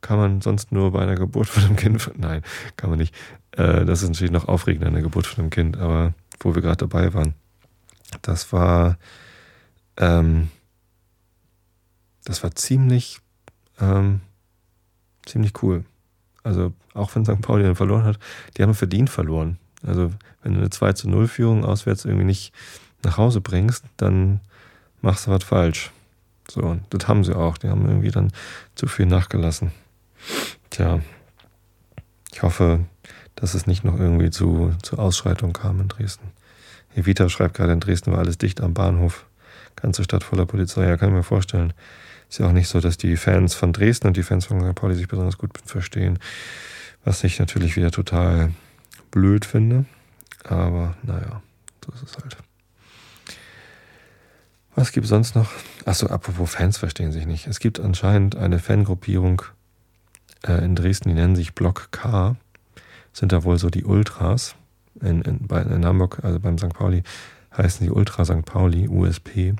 [0.00, 2.10] kann man sonst nur bei einer Geburt von einem Kind.
[2.16, 2.42] Nein,
[2.76, 3.14] kann man nicht.
[3.52, 6.86] Äh, das ist natürlich noch aufregender, eine Geburt von einem Kind, aber wo wir gerade
[6.86, 7.34] dabei waren.
[8.22, 8.96] Das war,
[9.96, 10.48] ähm,
[12.24, 13.18] das war ziemlich,
[13.80, 14.20] ähm,
[15.26, 15.84] ziemlich cool.
[16.42, 17.40] Also auch wenn St.
[17.40, 18.18] Pauli dann verloren hat,
[18.56, 19.58] die haben verdient verloren.
[19.84, 22.52] Also wenn du eine 2 zu 0 Führung auswärts irgendwie nicht
[23.04, 24.40] nach Hause bringst, dann
[25.00, 25.90] machst du was falsch.
[26.50, 27.58] So, und das haben sie auch.
[27.58, 28.32] Die haben irgendwie dann
[28.74, 29.72] zu viel nachgelassen.
[30.70, 31.00] Tja,
[32.32, 32.80] ich hoffe,
[33.36, 36.28] dass es nicht noch irgendwie zu, zu Ausschreitungen kam in Dresden.
[36.94, 39.26] Evita schreibt gerade, in Dresden war alles dicht am Bahnhof.
[39.76, 40.86] Ganze Stadt voller Polizei.
[40.86, 41.72] Ja, kann ich mir vorstellen.
[42.28, 44.74] Ist ja auch nicht so, dass die Fans von Dresden und die Fans von St.
[44.74, 46.18] Pauli sich besonders gut verstehen.
[47.04, 48.52] Was ich natürlich wieder total
[49.10, 49.86] blöd finde.
[50.44, 51.42] Aber naja,
[51.84, 52.36] so ist es halt.
[54.80, 55.50] Was gibt es sonst noch?
[55.84, 57.46] Achso, apropos Fans verstehen sich nicht.
[57.46, 59.42] Es gibt anscheinend eine Fangruppierung
[60.42, 62.36] äh, in Dresden, die nennen sich Block K.
[63.12, 64.54] Sind da wohl so die Ultras.
[65.02, 66.70] In, in, bei, in Hamburg, also beim St.
[66.70, 67.02] Pauli,
[67.54, 68.46] heißen die Ultra St.
[68.46, 69.54] Pauli, USP.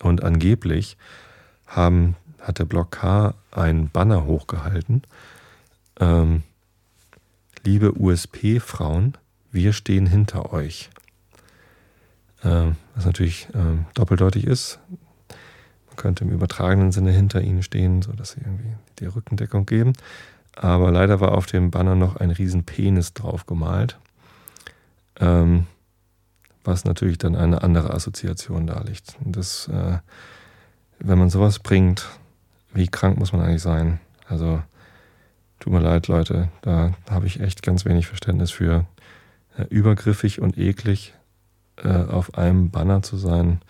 [0.00, 0.98] Und angeblich
[1.66, 5.04] haben, hat der Block K einen Banner hochgehalten.
[6.00, 6.42] Ähm,
[7.64, 9.16] Liebe USP-Frauen,
[9.52, 10.90] wir stehen hinter euch.
[12.44, 14.78] Ähm, was natürlich ähm, doppeldeutig ist.
[15.88, 19.94] Man könnte im übertragenen Sinne hinter ihnen stehen, sodass sie irgendwie die Rückendeckung geben.
[20.54, 23.98] Aber leider war auf dem Banner noch ein riesen Penis drauf gemalt.
[25.20, 25.66] Ähm,
[26.64, 29.16] was natürlich dann eine andere Assoziation darlegt.
[29.24, 29.98] Das, äh,
[30.98, 32.08] wenn man sowas bringt,
[32.74, 34.00] wie krank muss man eigentlich sein?
[34.28, 34.62] Also,
[35.60, 38.84] tut mir leid, Leute, da habe ich echt ganz wenig Verständnis für.
[39.56, 41.14] Äh, übergriffig und eklig
[41.84, 43.60] äh, auf einem Banner zu sein,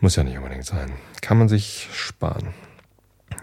[0.00, 0.92] muss ja nicht unbedingt sein.
[1.22, 2.48] Kann man sich sparen.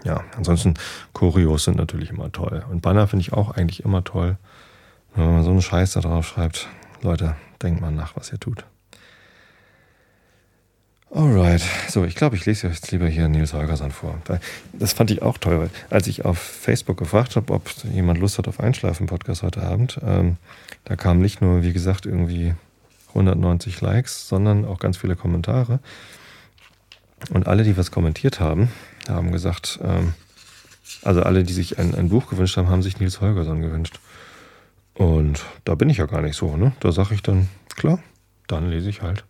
[0.04, 0.74] Ja, ansonsten
[1.12, 2.64] Choreos sind natürlich immer toll.
[2.70, 4.36] Und Banner finde ich auch eigentlich immer toll.
[5.14, 6.68] wenn man so einen Scheiß da drauf schreibt,
[7.02, 8.64] Leute, denkt mal nach, was ihr tut.
[11.14, 14.18] Alright, so, ich glaube, ich lese jetzt lieber hier Nils Holgersson vor.
[14.72, 18.38] Das fand ich auch toll, weil als ich auf Facebook gefragt habe, ob jemand Lust
[18.38, 20.38] hat auf Einschlafen-Podcast heute Abend, ähm,
[20.84, 22.54] da kam nicht nur, wie gesagt, irgendwie
[23.14, 25.80] 190 Likes, sondern auch ganz viele Kommentare.
[27.30, 28.70] Und alle, die was kommentiert haben,
[29.08, 30.14] haben gesagt, ähm,
[31.02, 34.00] also alle, die sich ein, ein Buch gewünscht haben, haben sich Nils Holgersson gewünscht.
[34.94, 36.72] Und da bin ich ja gar nicht so, ne?
[36.80, 38.00] Da sage ich dann, klar,
[38.46, 39.24] dann lese ich halt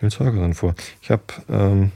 [0.00, 0.74] Nils Holgersson vor.
[1.02, 1.92] Ich habe ähm,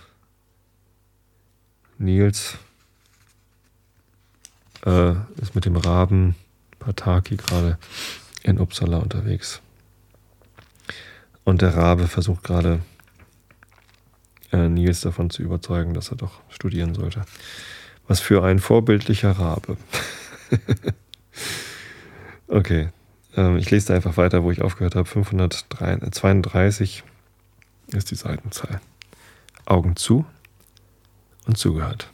[2.02, 2.56] Nils
[4.84, 6.34] äh, ist mit dem Raben
[6.78, 7.78] Pataki gerade
[8.42, 9.62] in Uppsala unterwegs.
[11.44, 12.80] Und der Rabe versucht gerade
[14.52, 17.22] äh, Nils davon zu überzeugen, dass er doch studieren sollte.
[18.08, 19.76] Was für ein vorbildlicher Rabe.
[22.48, 22.88] okay,
[23.36, 25.08] ähm, ich lese da einfach weiter, wo ich aufgehört habe.
[25.08, 27.04] 532
[27.92, 28.80] ist die Seitenzahl.
[29.64, 30.26] Augen zu
[31.46, 32.10] und zugehört.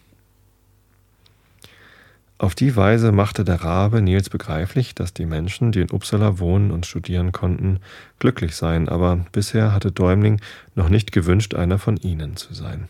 [2.40, 6.70] Auf die Weise machte der Rabe Nils begreiflich, dass die Menschen, die in Uppsala wohnen
[6.70, 7.80] und studieren konnten,
[8.20, 10.40] glücklich seien, aber bisher hatte Däumling
[10.76, 12.88] noch nicht gewünscht, einer von ihnen zu sein.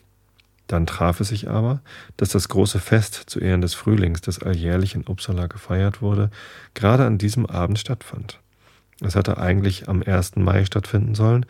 [0.67, 1.81] Dann traf es sich aber,
[2.19, 6.31] dass das große Fest zu Ehren des Frühlings, das alljährlich in Uppsala gefeiert wurde,
[6.75, 8.41] gerade an diesem Abend stattfand.
[9.01, 10.37] Es hatte eigentlich am 1.
[10.37, 11.47] Mai stattfinden sollen,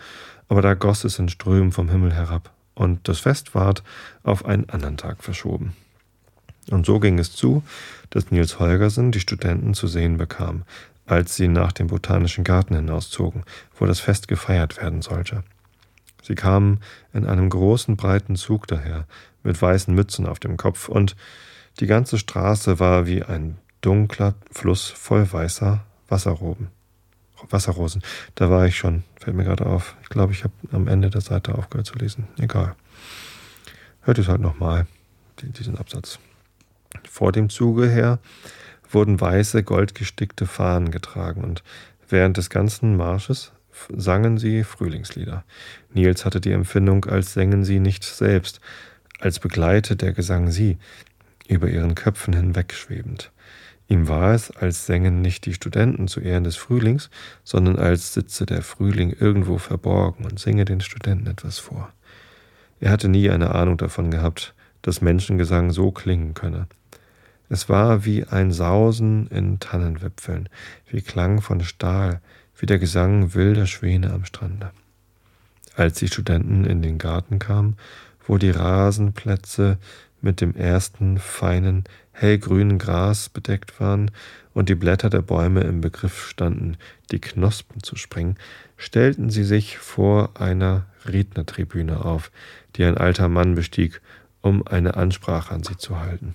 [0.49, 3.83] aber da goss es in Strömen vom Himmel herab, und das Fest ward
[4.23, 5.75] auf einen anderen Tag verschoben.
[6.71, 7.63] Und so ging es zu,
[8.11, 10.65] dass Nils Holgersen die Studenten zu sehen bekam,
[11.07, 13.45] als sie nach dem Botanischen Garten hinauszogen,
[13.77, 15.43] wo das Fest gefeiert werden sollte.
[16.23, 16.81] Sie kamen
[17.13, 19.07] in einem großen, breiten Zug daher,
[19.43, 21.17] mit weißen Mützen auf dem Kopf, und
[21.81, 26.69] die ganze Straße war wie ein dunkler Fluss voll weißer Wasserroben.
[27.51, 28.03] Wasserrosen.
[28.35, 29.95] Da war ich schon, fällt mir gerade auf.
[30.03, 32.29] Ich glaube, ich habe am Ende der Seite aufgehört zu lesen.
[32.39, 32.75] Egal.
[34.01, 34.87] Hört es halt nochmal,
[35.43, 36.19] diesen Absatz.
[37.07, 38.21] Vor dem Zuge her
[38.91, 41.63] wurden weiße, goldgestickte Fahnen getragen und
[42.09, 43.53] während des ganzen Marsches
[43.95, 45.45] sangen sie Frühlingslieder.
[45.93, 48.63] Nils hatte die Empfindung, als sängen sie nicht selbst,
[49.21, 50.79] als begleite der Gesang sie,
[51.49, 53.31] über ihren Köpfen hinwegschwebend.
[53.89, 57.09] Ihm war es, als sängen nicht die Studenten zu Ehren des Frühlings,
[57.43, 61.91] sondern als sitze der Frühling irgendwo verborgen und singe den Studenten etwas vor.
[62.81, 66.67] Er hatte nie eine Ahnung davon gehabt, dass Menschengesang so klingen könne.
[67.49, 70.51] Es war wie ein Sausen in Tannenwipfeln,
[70.91, 72.21] wie Klang von Stahl,
[72.59, 74.71] wie der Gesang wilder Schwäne am Strande.
[75.77, 77.77] Als die Studenten in den Garten kamen,
[78.27, 79.79] wo die Rasenplätze
[80.21, 81.85] mit dem ersten feinen,
[82.19, 84.11] hellgrünen Gras bedeckt waren
[84.55, 86.77] und die Blätter der Bäume im Begriff standen,
[87.13, 88.37] die Knospen zu sprengen,
[88.77, 92.31] stellten sie sich vor einer Rednertribüne auf,
[92.77, 94.01] die ein alter Mann bestieg,
[94.41, 96.35] um eine Ansprache an sie zu halten.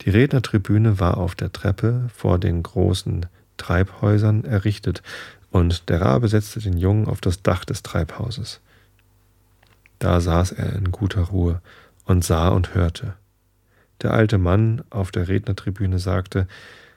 [0.00, 3.26] Die Rednertribüne war auf der Treppe vor den großen
[3.56, 5.02] Treibhäusern errichtet,
[5.50, 8.60] und der Rabe setzte den Jungen auf das Dach des Treibhauses.
[9.98, 11.60] Da saß er in guter Ruhe
[12.06, 13.14] und sah und hörte.
[14.02, 16.48] Der alte Mann auf der Rednertribüne sagte,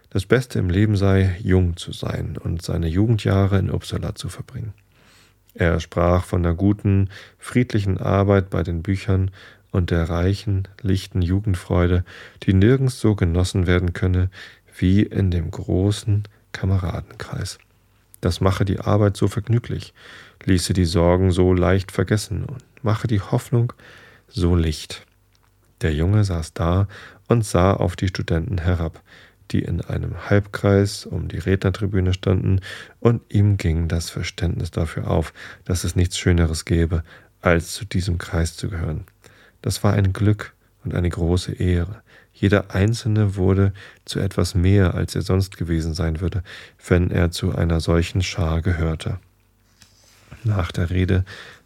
[0.09, 4.73] das Beste im Leben sei, jung zu sein und seine Jugendjahre in Uppsala zu verbringen.
[5.53, 9.31] Er sprach von der guten, friedlichen Arbeit bei den Büchern
[9.71, 12.03] und der reichen, lichten Jugendfreude,
[12.43, 14.29] die nirgends so genossen werden könne
[14.77, 17.59] wie in dem großen Kameradenkreis.
[18.21, 19.93] Das mache die Arbeit so vergnüglich,
[20.45, 23.73] ließe die Sorgen so leicht vergessen und mache die Hoffnung
[24.27, 25.04] so licht.
[25.81, 26.87] Der Junge saß da
[27.27, 29.01] und sah auf die Studenten herab,
[29.51, 32.61] die in einem Halbkreis um die Rednertribüne standen,
[32.99, 35.33] und ihm ging das Verständnis dafür auf,
[35.65, 37.03] dass es nichts Schöneres gäbe,
[37.41, 39.03] als zu diesem Kreis zu gehören.
[39.61, 40.53] Das war ein Glück
[40.83, 42.01] und eine große Ehre.
[42.33, 43.73] Jeder Einzelne wurde
[44.03, 46.43] zu etwas mehr, als er sonst gewesen sein würde,
[46.87, 49.19] wenn er zu einer solchen Schar gehörte.
[50.43, 51.23] Nach der Rede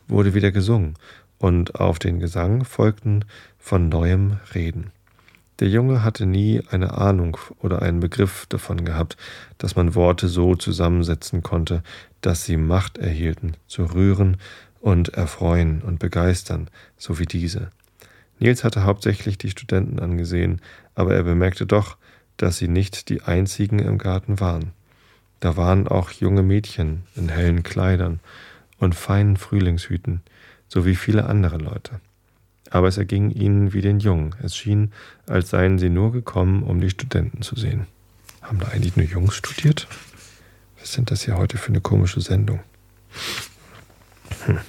[0.08, 0.96] wurde wieder gesungen,
[1.40, 3.24] und auf den Gesang folgten
[3.60, 4.92] von neuem Reden.
[5.60, 9.18] Der Junge hatte nie eine Ahnung oder einen Begriff davon gehabt,
[9.58, 11.84] dass man Worte so zusammensetzen konnte,
[12.22, 14.38] dass sie Macht erhielten, zu rühren
[14.80, 17.72] und erfreuen und begeistern, so wie diese.
[18.40, 20.62] Nils hatte hauptsächlich die Studenten angesehen,
[20.96, 21.98] aber er bemerkte doch,
[22.38, 24.72] dass sie nicht die einzigen im Garten waren.
[25.42, 28.22] Da waren auch junge Mädchen in hellen Kleidern
[28.78, 30.22] und feinen Frühlingshüten,
[30.70, 32.00] sowie viele andere Leute.
[32.70, 34.36] Aber es erging ihnen wie den Jungen.
[34.44, 34.92] Es schien,
[35.28, 37.88] als seien sie nur gekommen, um die Studenten zu sehen.
[38.42, 39.88] Haben da eigentlich nur Jungs studiert?
[40.80, 42.60] Was sind das hier heute für eine komische Sendung?
[44.46, 44.60] Hm.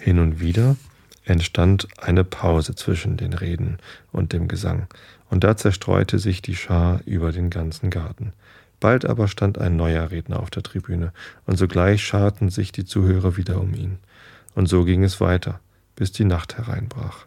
[0.00, 0.76] Hin und wieder
[1.24, 3.78] entstand eine Pause zwischen den Reden
[4.10, 4.88] und dem Gesang,
[5.30, 8.32] und da zerstreute sich die Schar über den ganzen Garten.
[8.80, 11.12] Bald aber stand ein neuer Redner auf der Tribüne,
[11.46, 13.98] und sogleich scharten sich die Zuhörer wieder um ihn.
[14.56, 15.60] Und so ging es weiter,
[15.96, 17.26] bis die Nacht hereinbrach.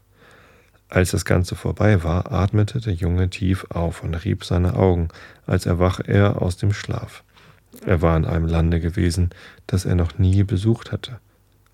[0.89, 5.09] Als das Ganze vorbei war, atmete der Junge tief auf und rieb seine Augen,
[5.45, 7.23] als erwach er aus dem Schlaf.
[7.85, 9.31] Er war in einem Lande gewesen,
[9.67, 11.19] das er noch nie besucht hatte.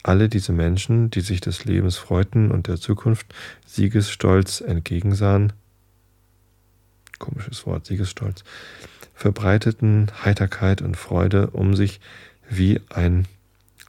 [0.04, 3.28] Alle diese Menschen, die sich des Lebens freuten und der Zukunft
[3.68, 5.54] siegesstolz entgegensahen,
[7.20, 8.44] komisches Wort, Siegesstolz,
[9.14, 12.02] verbreiteten Heiterkeit und Freude um sich
[12.50, 13.28] wie ein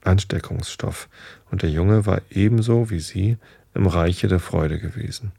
[0.04, 1.08] Ansteckungsstoff,
[1.52, 3.36] und der Junge war ebenso wie sie
[3.74, 5.30] im Reiche der Freude gewesen.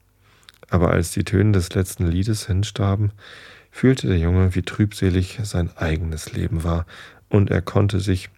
[0.69, 3.11] Aber als die Töne des letzten Liedes hinstarben,
[3.71, 6.85] fühlte der Junge, wie trübselig sein eigenes Leben war,
[7.29, 8.29] und er konnte sich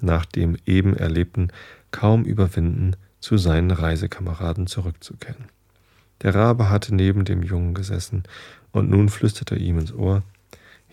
[0.00, 1.48] nach dem eben Erlebten
[1.90, 5.44] kaum überwinden, zu seinen Reisekameraden zurückzukehren.
[6.22, 8.22] Der Rabe hatte neben dem Jungen gesessen,
[8.72, 10.22] und nun flüsterte er ihm ins Ohr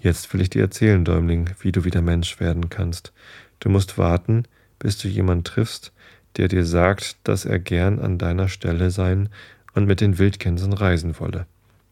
[0.01, 3.13] Jetzt will ich dir erzählen, Däumling, wie du wieder Mensch werden kannst.
[3.59, 4.43] Du musst warten,
[4.79, 5.91] bis du jemand triffst,
[6.37, 9.29] der dir sagt, dass er gern an deiner Stelle sein
[9.73, 11.45] und mit den Wildgänsen reisen wolle.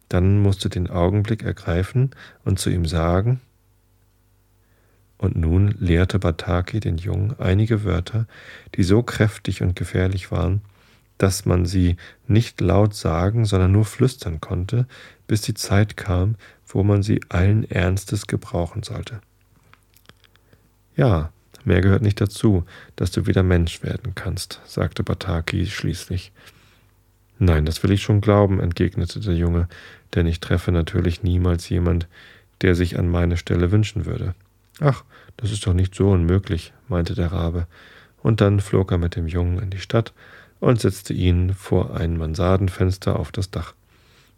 [0.10, 2.12] Dann musst du den Augenblick ergreifen
[2.44, 3.42] und zu ihm sagen,
[5.18, 8.28] Und nun lehrte Bataki den Jungen einige Wörter,
[8.76, 10.62] die so kräftig und gefährlich waren,
[11.18, 11.96] dass man sie
[12.28, 14.86] nicht laut sagen, sondern nur flüstern konnte,
[15.28, 16.36] bis die Zeit kam,
[16.68, 19.22] wo man sie allen Ernstes gebrauchen sollte.
[20.96, 21.32] Ja,
[21.66, 26.32] mehr gehört nicht dazu, dass du wieder Mensch werden kannst, sagte Bataki schließlich.
[27.40, 29.68] Nein, das will ich schon glauben, entgegnete der Junge,
[30.16, 32.08] denn ich treffe natürlich niemals jemand,
[32.62, 34.36] der sich an meine Stelle wünschen würde.
[34.80, 35.04] Ach,
[35.38, 37.68] das ist doch nicht so unmöglich, meinte der Rabe,
[38.22, 40.14] und dann flog er mit dem Jungen in die Stadt
[40.60, 43.74] und setzte ihn vor ein Mansardenfenster auf das Dach.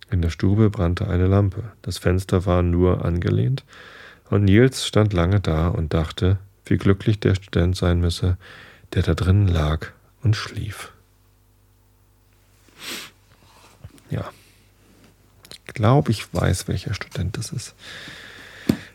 [0.10, 3.64] In der Stube brannte eine Lampe, das Fenster war nur angelehnt,
[4.30, 8.38] und Nils stand lange da und dachte, wie glücklich der Student sein müsse,
[8.94, 9.88] der da drinnen lag
[10.24, 10.92] und schlief.
[14.10, 14.30] Ja,
[15.68, 17.76] ich glaube, ich weiß, welcher Student das ist.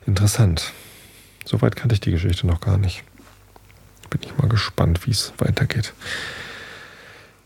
[0.06, 0.72] Interessant.
[1.44, 3.04] Soweit kannte ich die Geschichte noch gar nicht.
[4.08, 5.94] Bin ich mal gespannt, wie es weitergeht.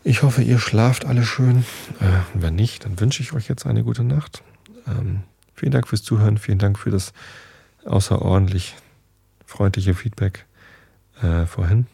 [0.03, 1.65] Ich hoffe, ihr schlaft alle schön.
[1.99, 4.43] Äh, wenn nicht, dann wünsche ich euch jetzt eine gute Nacht.
[4.87, 5.23] Ähm,
[5.55, 6.37] vielen Dank fürs Zuhören.
[6.37, 7.13] Vielen Dank für das
[7.85, 8.75] außerordentlich
[9.45, 10.45] freundliche Feedback
[11.21, 11.87] äh, vorhin.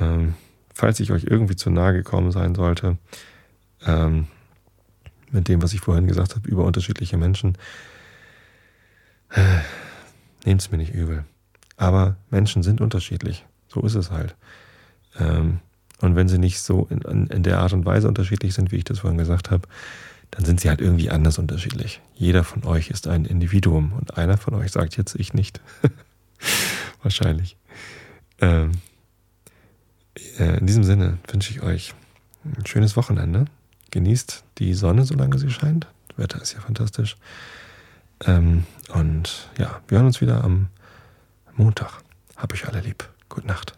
[0.00, 0.34] Ähm,
[0.74, 2.98] falls ich euch irgendwie zu nahe gekommen sein sollte,
[3.86, 4.26] ähm,
[5.30, 7.56] mit dem, was ich vorhin gesagt habe, über unterschiedliche Menschen,
[9.30, 9.60] äh,
[10.46, 11.24] Nehmt es mir nicht übel.
[11.76, 13.44] Aber Menschen sind unterschiedlich.
[13.66, 14.36] So ist es halt.
[15.18, 15.58] Ähm,
[16.00, 18.84] und wenn sie nicht so in, in, der Art und Weise unterschiedlich sind, wie ich
[18.84, 19.66] das vorhin gesagt habe,
[20.30, 22.00] dann sind sie halt irgendwie anders unterschiedlich.
[22.14, 25.60] Jeder von euch ist ein Individuum und einer von euch sagt jetzt ich nicht.
[27.02, 27.56] Wahrscheinlich.
[28.40, 28.72] Ähm,
[30.38, 31.94] äh, in diesem Sinne wünsche ich euch
[32.44, 33.46] ein schönes Wochenende.
[33.90, 35.86] Genießt die Sonne, solange sie scheint.
[36.08, 37.16] Das Wetter ist ja fantastisch.
[38.24, 40.68] Ähm, und ja, wir hören uns wieder am
[41.54, 42.02] Montag.
[42.36, 43.08] Hab euch alle lieb.
[43.28, 43.76] Gute Nacht.